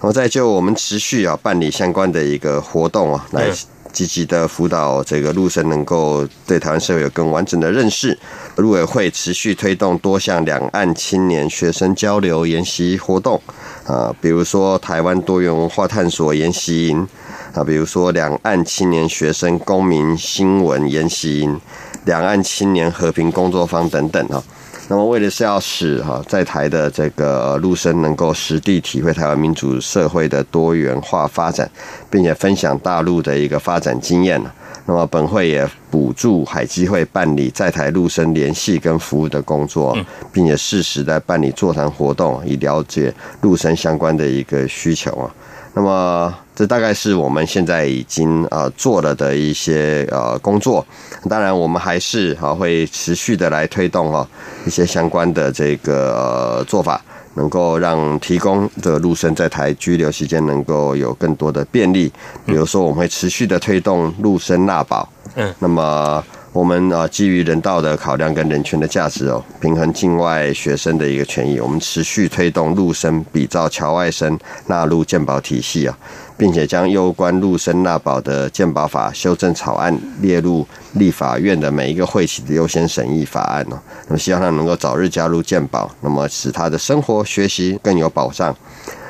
[0.00, 3.50] 后再就我们持续啊办理相关的一个活动啊，来
[3.94, 8.18] 积极的辅导这个陆生能够对台湾社会有更完整的认识。
[8.56, 13.40] 陆委会持续推动多项两岸青年学生交流研习活动
[13.86, 17.08] 啊，比如说台湾多元文化探索研习营。
[17.54, 21.60] 啊，比如说两岸青年学生公民新闻研习营、
[22.04, 24.42] 两岸青年和平工作坊等等哈。
[24.88, 31.70] 那么为的是要使哈在台的这个陆生能够实地体会台湾民主社会的多元化发展，
[32.10, 34.52] 并且分享大陆的一个发展经验呢
[34.86, 39.96] 那么本会也补助海基会办理在台陆生联系跟服务的工作，
[40.32, 45.30] 并且适时的办理座谈活动，以了解陆生相关的一个需求啊。
[45.76, 50.86] 那么，这大概是我们现在已经呃做了的一些呃工作。
[51.28, 54.24] 当然，我们还是啊会持续的来推动哦
[54.66, 57.02] 一些相关的这个呃做法，
[57.34, 62.12] 能够让提供这个陆生在台居留期间能够有更多的便利。
[62.46, 65.08] 比如说，我们会持续的推动陆生纳保。
[65.34, 66.24] 嗯，那么。
[66.54, 74.38] 我们啊，基于人道的考量跟人权的价值哦，平衡境外学生的一个权益，我们持续推动陆生比照侨外生
[74.68, 75.98] 纳入健保体系啊，
[76.36, 83.76] 并且将攸关陆生纳保的健保法修正草案列入立法院的每一个会期的优先审议法案哦。
[84.06, 88.54] 那么希望他能够早日加入健保，那么使他的生活学习更有保障。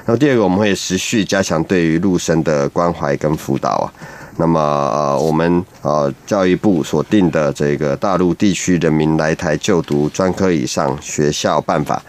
[0.06, 3.92] 然后第二个，我们会持续加强对于陆生的关怀跟辅导啊。
[4.36, 12.02] 那么呃，我们呃教育部所定的这个大陆地区人民来台就读专科以上学校办法，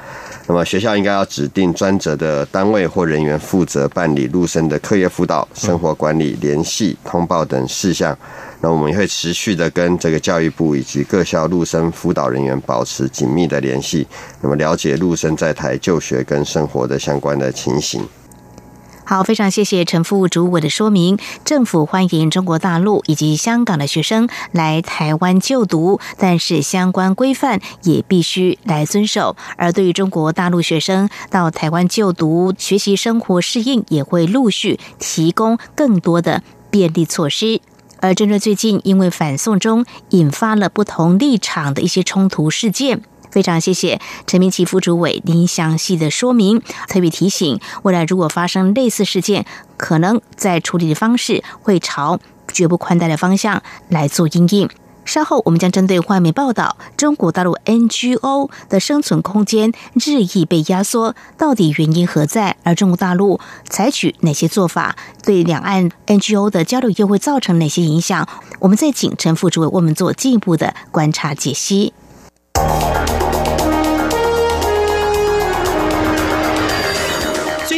[0.48, 8.18] 那么学校应该要指定专责的单位或人员负责办理陆生的课业辅导、生活管理、联系、通报等事项。
[8.62, 14.08] 那我们也会持续的跟这个教育部以及各校陆生辅导人员保持紧密的联系，
[14.42, 18.04] 那么了解陆生在台就学跟生活的相关的情形。
[19.08, 21.20] 好，非常谢谢陈副主委的说明。
[21.44, 29.36] 政府欢迎中国大陆以及香港的学生来台湾就读，但是相关规范也必须来遵守。
[29.58, 36.42] 而对于中国大陆学生到台湾就读、学习、生活适应，也会陆续提供更多的
[36.72, 37.62] 便利措施。
[38.00, 43.04] 而针对最近因为反送中引发了不同立场的一些冲突事件。
[43.36, 52.18] 非常谢谢陈明奇副主委您详细的说明，特别提醒未来如果发生类似事件，可能在处理的方式会朝
[52.48, 54.70] 绝不宽待的方向来做应应。
[55.04, 62.56] 稍后我们将针对外媒报道，中国大陆 NGO 的生存空间日益被压缩，到底原因何在？
[62.64, 68.26] 而中国大陆采取哪些做法，对两岸 NGO 的交流又会造成哪些影响？
[68.62, 71.94] 我们再请陈副主委为我们做进一步的观察解析。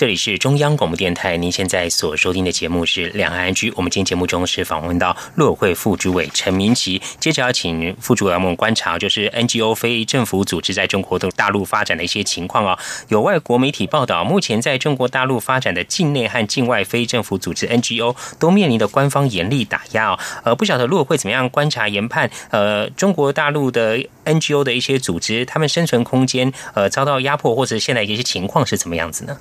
[0.00, 3.70] 这里是中央广播电台，您现在所收听的节目是《两岸安居》。
[3.76, 12.78] 我们今天节目中是访问到陆委会副主委陈明奇，接着要请副主委我们观察，就是 NGO 非政府组织在中国的大陆发展的一些情况哦。
[13.08, 20.18] 有外国媒体报道，目前在中国大陆发展的境内和境外非政府组织 NGO 都面临的官方严厉打压哦。
[20.44, 22.30] 呃，不晓得陆委会怎么样观察研判？
[22.48, 29.36] 呃，中国大陆的 NGO 的一些组织，他们生存空间呃遭到压迫，或者现在一些情况是怎么样子呢？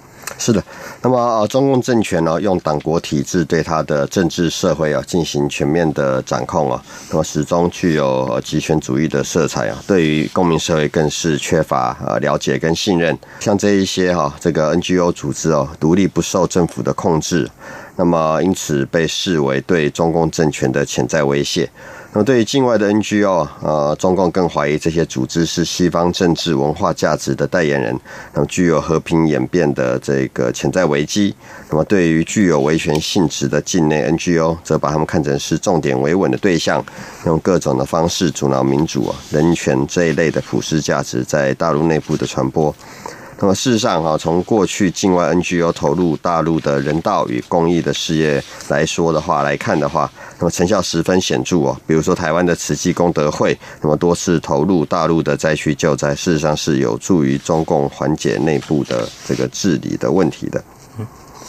[0.49, 0.63] 是的，
[1.03, 13.15] 那么呃，中共政权呢，用党国体制对他的政治社会啊进行全面的掌控啊，那么始终具有极权主义的色彩啊，对于公民社会更是缺乏呃了解跟信任。
[13.39, 17.47] 像这一些哈，这个 NGO 组织哦，独立不受政府的控制，
[17.99, 21.69] 那么因此被视为对中共政权的潜在威胁。
[22.13, 27.99] 那么，对于境外的 NGO，呃，中共更怀疑这些组织是西方政治文化价值的代言人，
[28.33, 31.35] 那么具有和平演变的这个潜在危机。
[31.69, 36.83] 那么，对于具有维权性质的境内 NGO，则把他们看成是重点维稳的对象，
[37.25, 42.73] 用各种的方式阻挠民主、人权这一类的普世价值在大陆内部的传播。
[43.41, 51.77] 那么事实上，哈，从过去境外 NGO 投入大陆的人道与公益的事业来说的话，来看的话，那么成效十分显著哦。
[51.87, 60.61] 比如说台湾的慈济功德会，那么多次投入大陆的灾区救灾，事实上是有助于中共缓解内部的这个治理的问题的。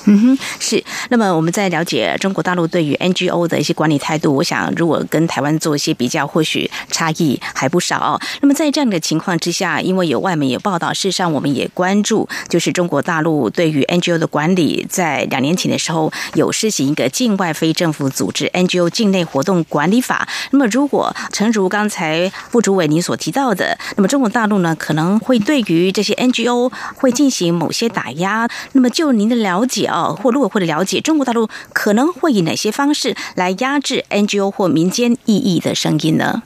[0.06, 0.82] 嗯哼，是。
[1.10, 8.18] 那么我们在了解中国大陆对于 NGO 的一些管理态度，我想如果跟台湾做一些比较，或许差异还不少。
[8.40, 20.26] 那么在这样的情况之下，因为有外媒有报道，事实上我们也关注，就是中国大陆对于 NGO 的管理，在两年前的时候有施行一个境外非政府组织 NGO 境内活动管理法。
[20.52, 28.48] 那么如果诚如刚才副主委您所提到的，那么中国大陆呢可能会对于这些 NGO 会进行某些打压。
[28.72, 29.89] 那么就您的了解。
[29.90, 36.42] 哦，或陆委会的了解，中国大陆可能会以哪些方式来压制 NGO 或民间异议的声音呢？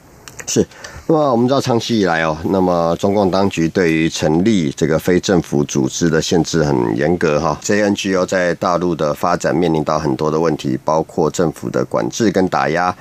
[0.46, 0.66] 是，
[1.06, 7.58] 那么我们知道长期以来哦，那么中共当局对于成立这个非政府组织的限制很严格哈。
[7.62, 12.94] 这些 NGO 在大陆的发展面临到很多的问题，包括政府的管制跟打压，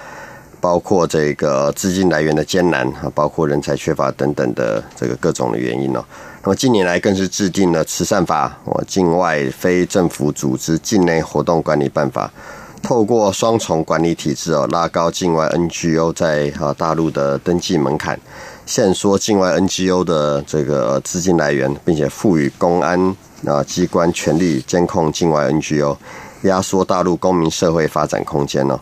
[0.62, 6.02] 包括这个资金来源的艰难啊，包括人才缺乏等等的这个各种的原因哦。
[6.46, 12.30] 那么近年来更是制定了慈善法、我境外非政府组织境内活动管理办法，
[12.82, 18.20] 透过双重管理体制哦，拉高境外 NGO 在啊大陆的登记门槛，
[18.66, 23.16] 限缩境外 NGO 的这个资金来源，并且赋予公安
[23.46, 25.96] 啊机关权力监控境外 NGO，
[26.41, 28.78] 压缩大陆公民社会发展空间哦。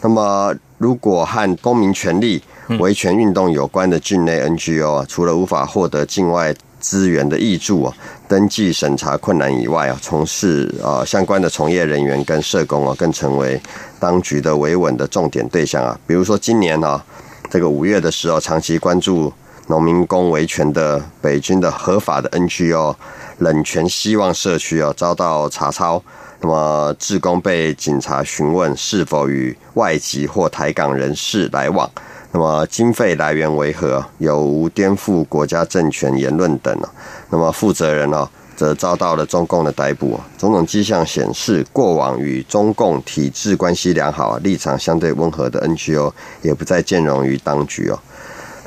[0.00, 2.42] 那么如果和公民权利
[2.80, 6.52] 维权运动有关的境内 NGO 啊，除了无法获得境外
[6.86, 7.92] 资源的益助啊，
[8.28, 13.60] 登记审查困难以外啊，从事啊相关的从业人员跟社工啊，更成为
[13.98, 15.98] 当局的维稳的重点对象啊。
[16.06, 17.04] 比如说今年啊，
[17.50, 19.32] 这个五月的时候，长期关注
[19.66, 22.94] 农民工维权的北京的合法的 NGO
[23.38, 26.00] 冷泉希望社区啊，遭到查抄。
[26.38, 31.90] 那么，志工被警察询问是否与外籍或台港人士来往，
[32.32, 36.76] 那么经费来源为何，有无颠覆国家政权言论等？
[37.30, 40.20] 那么负责人呢，则遭到了中共的逮捕。
[40.36, 46.12] 种种迹象显示，过往与中共体制关系良好、立场相对温和的 NGO，
[46.42, 47.98] 也不再兼容于当局哦。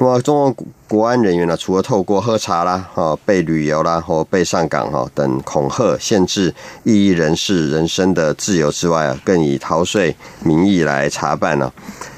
[0.01, 11.69] 那么，中国国安人员呢，除了透过喝茶啦、哈被旅游啦或被上岗哈等恐吓、限制异议人士人身的自由之外啊，更以逃税名义来查办呢，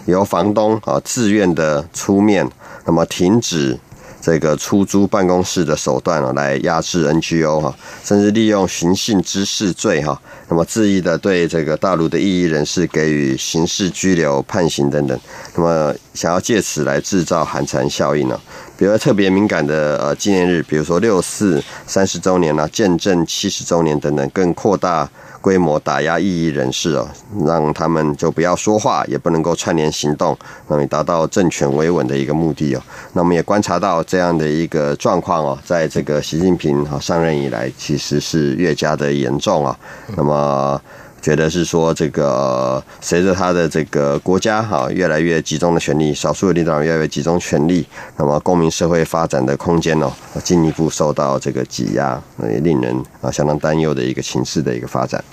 [0.06, 2.48] 由房东啊自愿的出面，
[2.86, 3.80] 那么停止。
[4.22, 15.20] 这个出租办公室的手段啊，来压制 NGO 哈，甚至利用寻衅滋事罪哈，那么恣意的对这个大陆的异议人士给予刑事拘留、判刑等等，
[15.56, 18.40] 那么想要借此来制造寒蝉效应呢？
[18.78, 25.10] 比如特别敏感的呃纪念日，比如说六四三十周年啊，建政七十周年等等，更扩大。
[25.42, 27.10] 规模打压异议人士哦，
[27.46, 30.38] 让他们就不要说话，也不能够串联行动，
[30.68, 32.82] 那么达到政权维稳的一个目的哦。
[33.14, 39.78] 那我们也观察到这样的一个状况哦，在这个习近平哈上任以来，其实是越加的严重啊。
[40.16, 40.80] 那么。
[41.22, 47.86] 觉得是说，这个随着他的这个国家哈越来越集中的权力，少数的领导人越来越集中权力，
[48.18, 50.12] 那么公民社会发展的空间呢，
[50.44, 55.24] 进一步受到这个挤压，也令人啊相当担忧的一个形势的一个发展。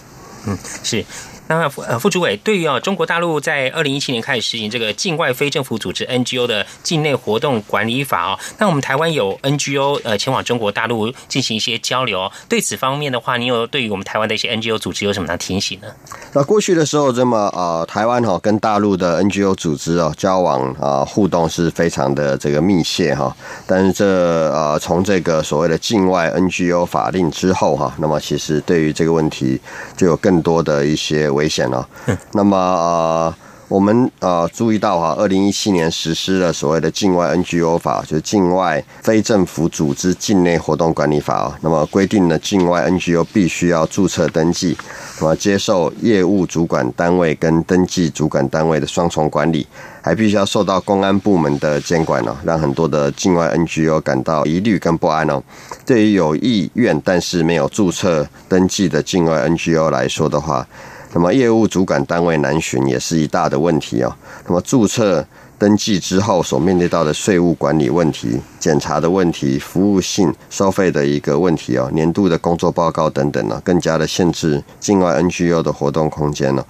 [0.47, 1.05] 嗯，是。
[1.49, 15.89] 那呃，副主委，对于啊，中国大陆在二零一七年开始实行这个境外非政府组织 NGO 的境内活动管理法啊，那我们台湾有 NGO 呃前往中国大陆进行一些交流，对此方面的话，你有对于我们台湾的一些 NGO 组织有什么样的提醒呢？
[16.35, 23.35] 那过去的时候，这么呃，台湾哈跟大陆的 NGO 组织哦交往啊互动是非常的这个密切哈，
[23.67, 24.05] 但是这
[24.53, 29.59] 呃从这个所谓的境外 NGO 法令之后哈，那么其实对于这个问题
[29.97, 31.31] 就有更多的一些。
[31.39, 31.89] 危险了。
[32.33, 33.35] 那么呃，
[33.69, 41.59] 我们呃注意到哈，二零一七年实施了所谓的境外 NGO 法，就是境外非政府组织境内活动管理法啊。
[41.61, 44.77] 那么规定呢境外 NGO 必须要注册登记，
[45.21, 49.67] 那么接受业务主管单位跟登记主管单位的双重管理，
[50.01, 55.43] 还必须要受到公安部门的监管哦，让很多的境外 NGO 感到疑虑跟不安哦。
[55.85, 60.67] 对于有意愿但是没有注册登记的境外 NGO 来说的话，
[61.13, 64.15] 那么业务主管单位难寻也是一大的问题哦。
[64.47, 65.25] 那么注册
[65.59, 76.65] 登记之后所面对到的税务管理问题、检查的问题、服务性收费的一个问题哦，年度的工作报告等等呢，更加的限制境外 NGO 的活动空间了。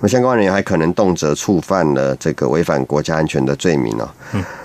[0.00, 4.06] 那么相关人员还可能动辄触犯了这个违反国家安全的罪名哦。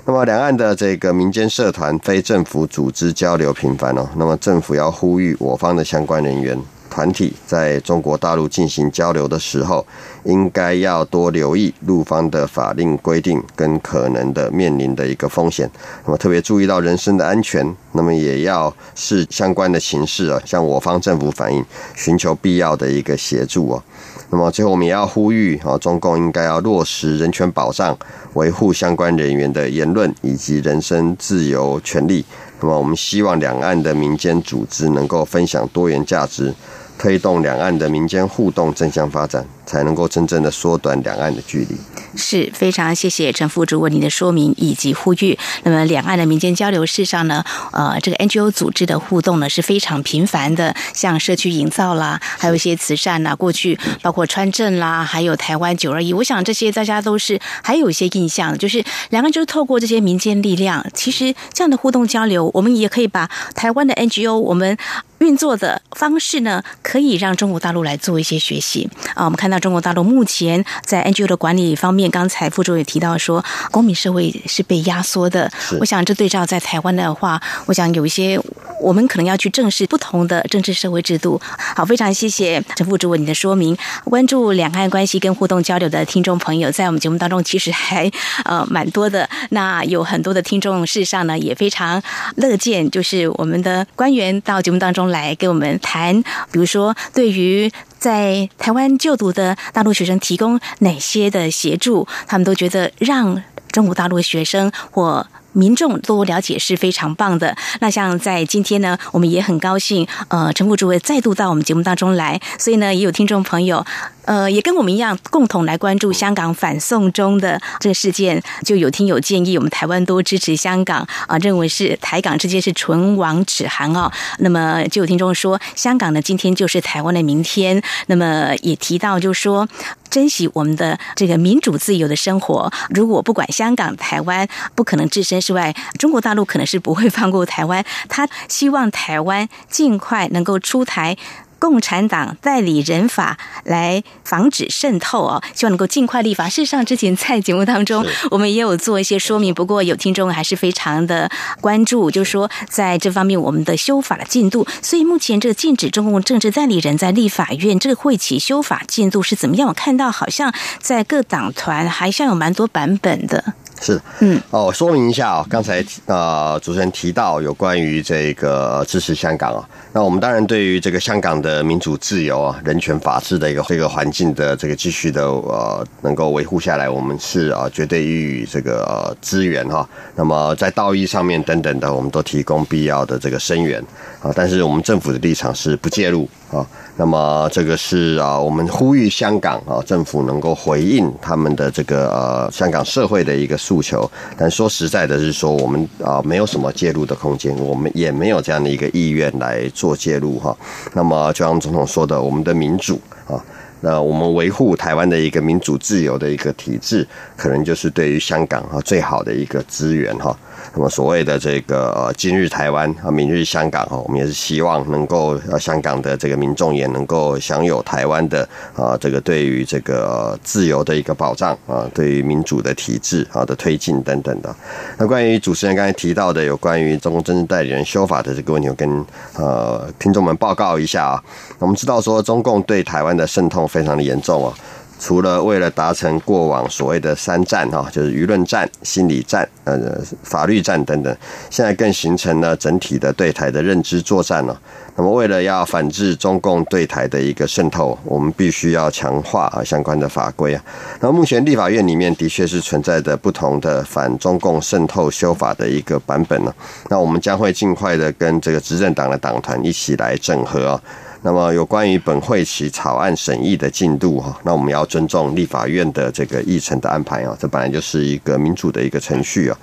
[0.04, 6.60] 那么两岸的这个民间社团、非政府组织交流频繁哦，那么政府要呼吁我方的相关人员。
[6.90, 9.86] 团体在中国大陆进行交流的时候，
[10.24, 15.70] 应该要多留意陆方的法令规定跟可能的面临的一个风险。
[16.06, 21.64] 那么特别注意到人身的安全，那么也要视相关的形势啊，向我方政府反映，
[21.96, 23.84] 寻求必要的一个协助哦。
[24.32, 27.98] 那么最后我们也要呼吁啊，中共应该要落实人权保障，
[28.34, 32.24] 维护相关人员的言论以及人身自由权利。
[32.62, 36.54] 那么我们希望两岸的民间组织能够分享多元价值。
[37.00, 41.78] 推动两岸的民间互动正向发展，才能够真正的缩短两岸的距离。
[42.16, 45.38] 是非常谢谢陈副主为您的说明以及呼吁。
[45.64, 64.78] 那么两岸的民间交流事实上呢，呃，这个 NGO 组织的互动呢是非常频繁的，像社区营造啦，还有一些慈善啦，过去包括川镇啦，还有台湾九二一，我想这些大家都是还有一些印象，就是两岸就是透过这些民间力量，其实这样的互动交流，我们也可以把台湾的 NGO 我们。
[65.20, 69.26] 运作的方式呢，可以让中国大陆来做一些学习啊。
[69.26, 75.52] 我们看到中国大陆目前在 NGO 的管理方面，刚才副主也提到说，公民社会是被压缩的。
[75.80, 78.40] 我想这对照在台湾的话，我想有一些
[78.82, 81.40] 我们可能要去正视不同的政治社会制度。
[81.76, 83.78] 好，非常谢谢陈副主委你的说明。
[84.06, 88.10] 关注两岸关系跟互动交流的听众朋友，在我们节目当中其实还
[88.46, 89.30] 呃蛮多的。
[89.50, 92.02] 那有很多的听众事实上呢，也非常
[92.38, 95.09] 乐见，就是我们的官员到节目当中。
[95.10, 105.28] 来给我们谈，比如说对于在台湾就读的大陆学生提供哪些的协助，他们都觉得让中国大陆学生或。
[105.52, 107.58] 民众多了解是非常棒的。
[107.82, 113.84] 那像在今天呢，我们也很高兴，呃，陈副主委再度到我们节目当中来，所以呢，也有听众朋友，
[114.26, 118.42] 呃，也跟我们一样，共同来关注香港反送中的这个事件。
[118.64, 124.12] 就有听友建议，我们台湾多支持香港啊，认为是台港之间是唇亡齿寒啊。
[124.40, 127.82] 那么就有听众说，香港呢，今天就是台湾的明天。
[128.08, 129.68] 那么也提到，就是说。
[130.10, 132.74] 珍惜我们的这个民主自由的生活。
[132.90, 137.86] 如果不管香港、台湾不可能置身事外，中国大陆可能是不会放过台湾。
[138.08, 141.16] 他希望台湾尽快能够出台。
[141.60, 146.50] 共产党代理人法来防止渗透哦，希望能够尽快立法。
[146.50, 149.54] 事实上，之前在节目当中，我们也有做一些说明。
[149.54, 151.30] 不过，有听众还是非常的
[151.62, 154.66] 关注，就是说在这方面我们的修法的进度。
[154.82, 159.68] 所以，目前这个禁止中共政治代理人在立法院这个会期修法进度是怎么样？
[159.68, 163.54] 我看到好像在各党团还像有蛮多版本的。
[163.82, 179.88] 是，嗯，哦，说明一下啊，刚才呃主持人提到有关于这个支持香港啊，那我们当然对于这个香港的民主自由啊、人权法治的一个这个环境的这个继续的呃能够维护下来，我们是啊绝对予以这个支援哈。
[180.16, 183.82] 那么在道义上面等等的，我们都提供必要的这个声援
[184.22, 186.68] 啊，但是我们政府的立场是不介入啊。
[187.00, 194.10] 那么这个是啊，我们呼吁香港啊政府能够回应他们的这个呃香港社会的一个诉求。
[194.38, 200.54] 但说实在的，是说我们啊没有什么介入的空间，我们也没有这样的一个意愿来做介入哈。
[200.94, 203.40] 那么就像总统说的，我们的民主啊。
[203.82, 210.38] 那我们维护台湾的一个民主自由的一个体制，可能就是对于香港哈最好的一个资源哈。
[210.74, 224.54] 那么所谓的这个呃今日台湾啊，明日香港哈，我们也是希望能够香港的这个民众也能够享有台湾的啊这个对于这个自由的一个保障啊，对于民主的体制啊的推进等等的。
[224.98, 229.06] 那关于主持人刚才提到的有关于中共政治代理人修法的这个问题，我跟
[229.36, 231.24] 呃听众们报告一下啊。
[231.60, 233.60] 我们知道说中共对台湾的渗透。
[233.70, 234.54] 非常的严重啊，
[235.00, 239.80] 除了为了达成过往所谓的三战哈，就是舆论战、心理战、呃
[240.24, 241.18] 法律战等等，
[241.50, 244.60] 现在更形成了整体的对台的认知作战了。
[244.98, 250.62] 那么为了要反制中共对台的一个渗透，我们必须要强化啊相关的法规啊。
[251.00, 256.54] 那目前立法院里面的确是存在着不同的反中共渗透修法的一个版本呢。
[256.90, 260.80] 那我们将会尽快的跟这个执政党的党团一起来整合。
[261.22, 269.58] 那么有关于本会期草案审议的进度哈，那我们要尊重立法院的这个议程的安排啊，这本来就是一个民主的一个程序啊。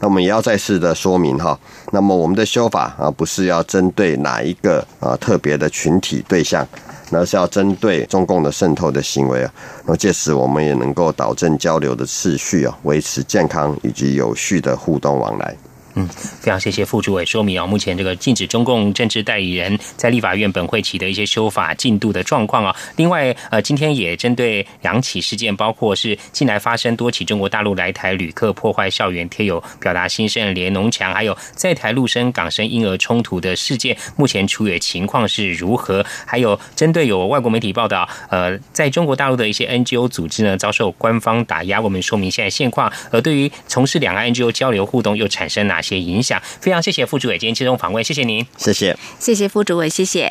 [0.00, 1.58] 那我们也要再次的说明哈，
[1.92, 6.64] 那么我们的修法啊，不是要针对哪一个啊特别的群体对象，
[7.10, 9.52] 那是要针对中共的渗透的行为啊。
[9.86, 15.56] 那么届时我们也能够导正交流的次序啊，维持健康以及有序的互动往来。
[15.98, 22.76] 嗯，非常谢谢副主委说明啊，目前这个禁止中共政治代理人在立法院本会期的一些修法进度的状况啊。
[22.94, 36.06] 另外，呃，今天也针对两起事件，包括是近来发生多起中国大陆来台旅客破坏校园贴有表达心声连农墙，还有在台陆生港生婴儿冲突的事件，目前处理情况是如何？
[36.24, 42.92] 还有针对有外国媒体报道，呃，在中国大陆的一些 NGO 组织呢遭受官方打压，我们说明现在现况。
[43.10, 45.87] 而对于从事两岸 NGO 交流互动，又产生哪些？
[45.88, 50.30] 些影响，非常谢谢副主委今天接受访问，谢谢您，谢谢，谢谢副主委，谢谢。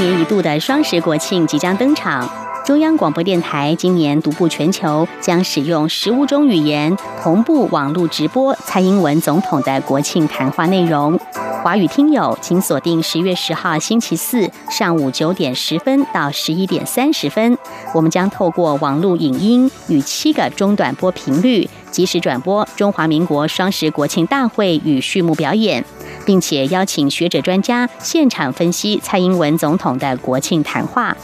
[0.00, 2.26] 一年一度的双十国庆即将登场，
[2.64, 11.20] 中央广播电台今年独步全球，将使用十五种语言同步网络直播蔡英文总统的国庆谈话内容。
[11.62, 17.58] 华语听友，请锁定十月十号星期四上午九点十分到十一点三十分，
[17.92, 25.84] 我们将透过网络影音与七个中短波频率，及时转播中华民国双十国庆大会与序幕表演，
[26.30, 31.16] 并且邀请学者专家现场分析蔡英文总统的国庆谈话。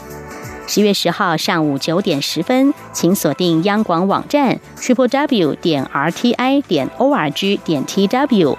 [0.67, 8.57] 十月十号上午九点十分，请锁定央广网站 triple w 点 r t i 点 o r g 点 t w。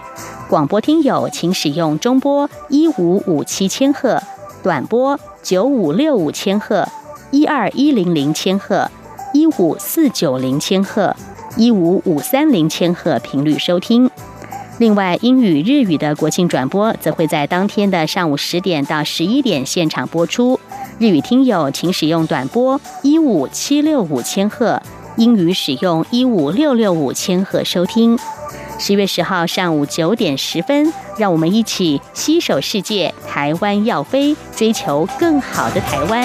[0.48, 4.18] 广播听友请使用中波一五五七千赫、
[4.62, 6.88] 短波九五六五千赫、
[7.30, 8.90] 一二一零零千赫、
[9.34, 11.14] 一五四九零千赫、
[11.58, 14.10] 一五五三零千赫频率收听。
[14.78, 20.58] 另外，英语、日语的国庆转播则会在当天的上午十点到十一点现场播出。
[20.98, 24.80] 日语听友请使用短波一五七六五千赫，
[25.16, 28.16] 英语使用一五六六五千赫收听。
[28.78, 36.22] 十月十号上午九点十分，让我们一起携手世界，台湾要飞，追求更好的台湾。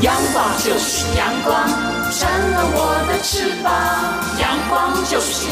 [0.00, 1.68] 阳光就是阳光，
[2.10, 4.01] 成了我的翅膀。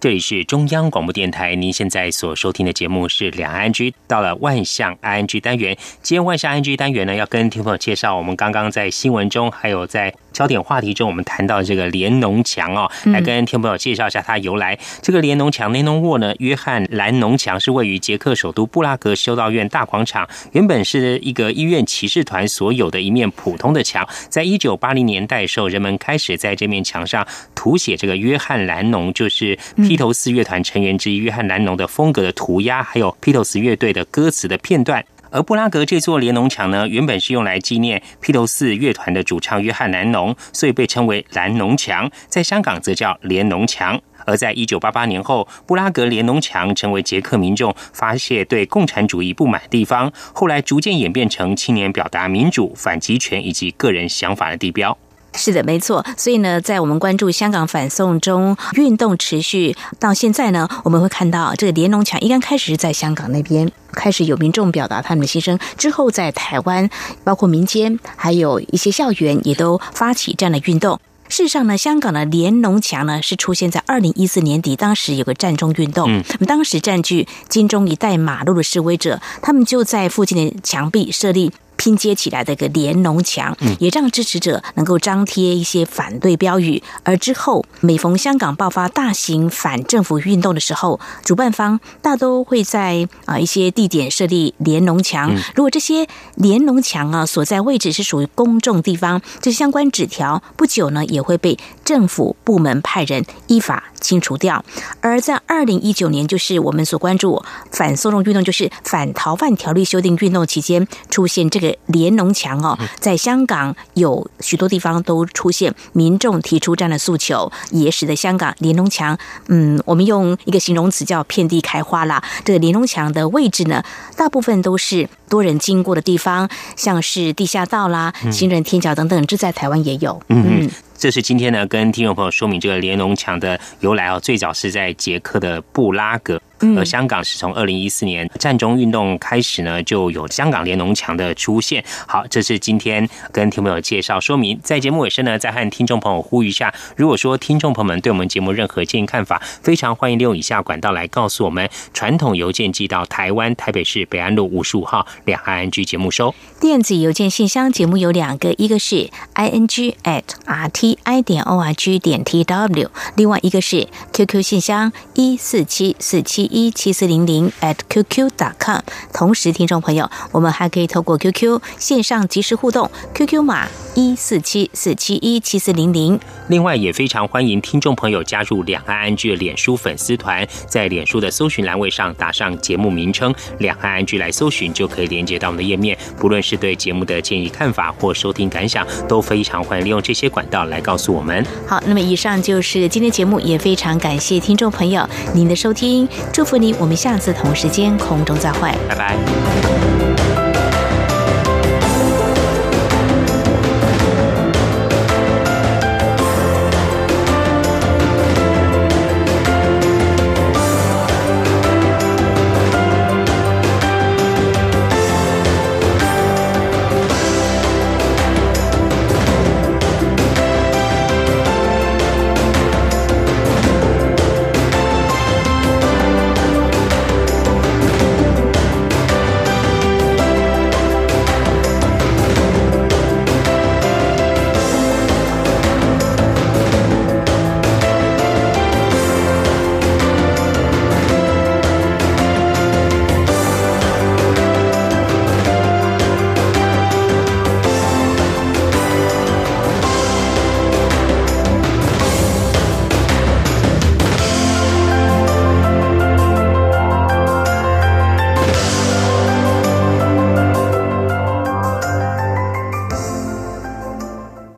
[0.00, 5.76] 这里是中央广播电台，您现在所收听的节目是两岸 G，到了万象 ING 单元。
[6.02, 10.14] 今天万象 ING 单元呢，要跟听众介绍我们刚刚在新闻中，还有在。
[10.38, 14.78] 焦点话题中，我们谈到这个连农墙哦，来跟听众朋友介绍一下它由来。
[15.02, 24.08] 这个连农墙 e n o w a 呢，约翰兰农墙是位于捷克首都布拉格修道院大广场，原本是一个医院骑士团所有的一面普通的墙。
[24.28, 27.26] 在一九八零年代时候，人们开始在这面墙上
[27.56, 35.04] 涂写这个约翰兰农，就是披头四乐团成员之一约翰兰农的风格的涂鸦，还有披头四乐队的歌词的片段。
[35.30, 42.10] 而布拉格这座联农墙呢，原本是用来纪念披头四乐团的主唱约翰·兰农，所以被称为兰农墙。
[42.28, 44.00] 在香港则叫联农墙。
[44.26, 54.96] 而在一九八八年后，布拉格联农墙成为捷克民众发泄对共产主义不满的地方，后来逐渐演变成青年表达民主、反集权以及个人想法的地标。
[55.34, 56.04] 是的，没错。
[56.16, 66.88] 所以呢，在我们关注香港反送中运动持续到现在呢，我们会看到这个连龙墙一刚开始是在香港那边开始有民众表达他们的心声，之后在台湾，
[67.22, 70.98] 包括民间还有一些校园也都发起这样的运动。
[71.28, 81.52] 事实上呢，香港的连农墙呢是出现在二零一四年底，当时有个战中运动，那么当时占据金钟一带马路的示威者，他们就在附近的墙壁设立。
[81.78, 86.82] 拼接起来的一个联农墙，也让支持者能够张贴一些反对标语。
[87.04, 95.34] 而之后，每逢香港爆发大型反政府运动的时候，主办方大都会在啊一些地点设立联农墙。
[95.54, 101.56] 如果这些联农墙啊所在位置是属于公众地方，这相关纸条不久呢也会被
[101.88, 104.62] 政府部门派人依法清除掉。
[105.00, 111.74] 而在二零一九年，就是我们所关注反送中运动，就是反逃犯条例修订运动期间，出现这个。
[111.86, 119.16] 连农墙哦，在香港有许多地方都出现民众提出这样的诉求，也使得香港连农墙，
[119.46, 122.22] 嗯，我们用一个形容词叫遍地开花啦。
[122.44, 123.82] 这个联农墙的位置呢，
[124.16, 130.20] 大部分都是多人经过的地方，像是地下道啦、行人天桥等等，这在台湾也有。
[130.28, 130.70] 嗯。
[130.98, 134.18] 这是今天呢，跟听众朋友说明这个连龙墙的由来哦。
[134.18, 136.42] 最早是在捷克的布拉格，
[136.76, 141.84] 而香港是从二零一四年战中运动开始呢，就有香港联农墙的出现。
[142.06, 144.58] 好，这是今天跟听众朋友介绍说明。
[144.62, 151.68] 在节目尾声呢，再和听众朋友呼吁一下：如果说听众朋友们对我们节目任何建议看法，非常欢迎利用以下管道来告诉我们。
[151.94, 156.34] 传统邮件寄到台湾台北市北安路五十五号两岸 G 节目收。
[156.60, 160.98] 电子邮件信箱节目有两个，一个是 i n g at r t。
[161.04, 168.80] i 点 o r g 点 t w，另外一个是 QQ 信箱一四七四七一七四零零 at qq dot com。
[169.12, 176.18] 同时，听众朋友，我们还可以透过 QQ 线上即时互动，QQ 码一四七四七一七四零零。
[176.48, 185.96] 另外，也非常欢迎听众朋友加入两岸安居的脸书粉丝团，在脸书的搜寻栏位上打上节目名称“两岸安居”来搜寻，就可以连接到我们的页面。
[186.18, 190.78] 不论是对节目的建议看法或收听感想，都非常欢迎利用这些管道来。
[190.88, 196.08] 告诉我们好，那么以上就是今天节目，也非常感谢听众朋友您的收听，
[196.38, 200.07] 祝福你，我们下次同时间空中再会，拜拜。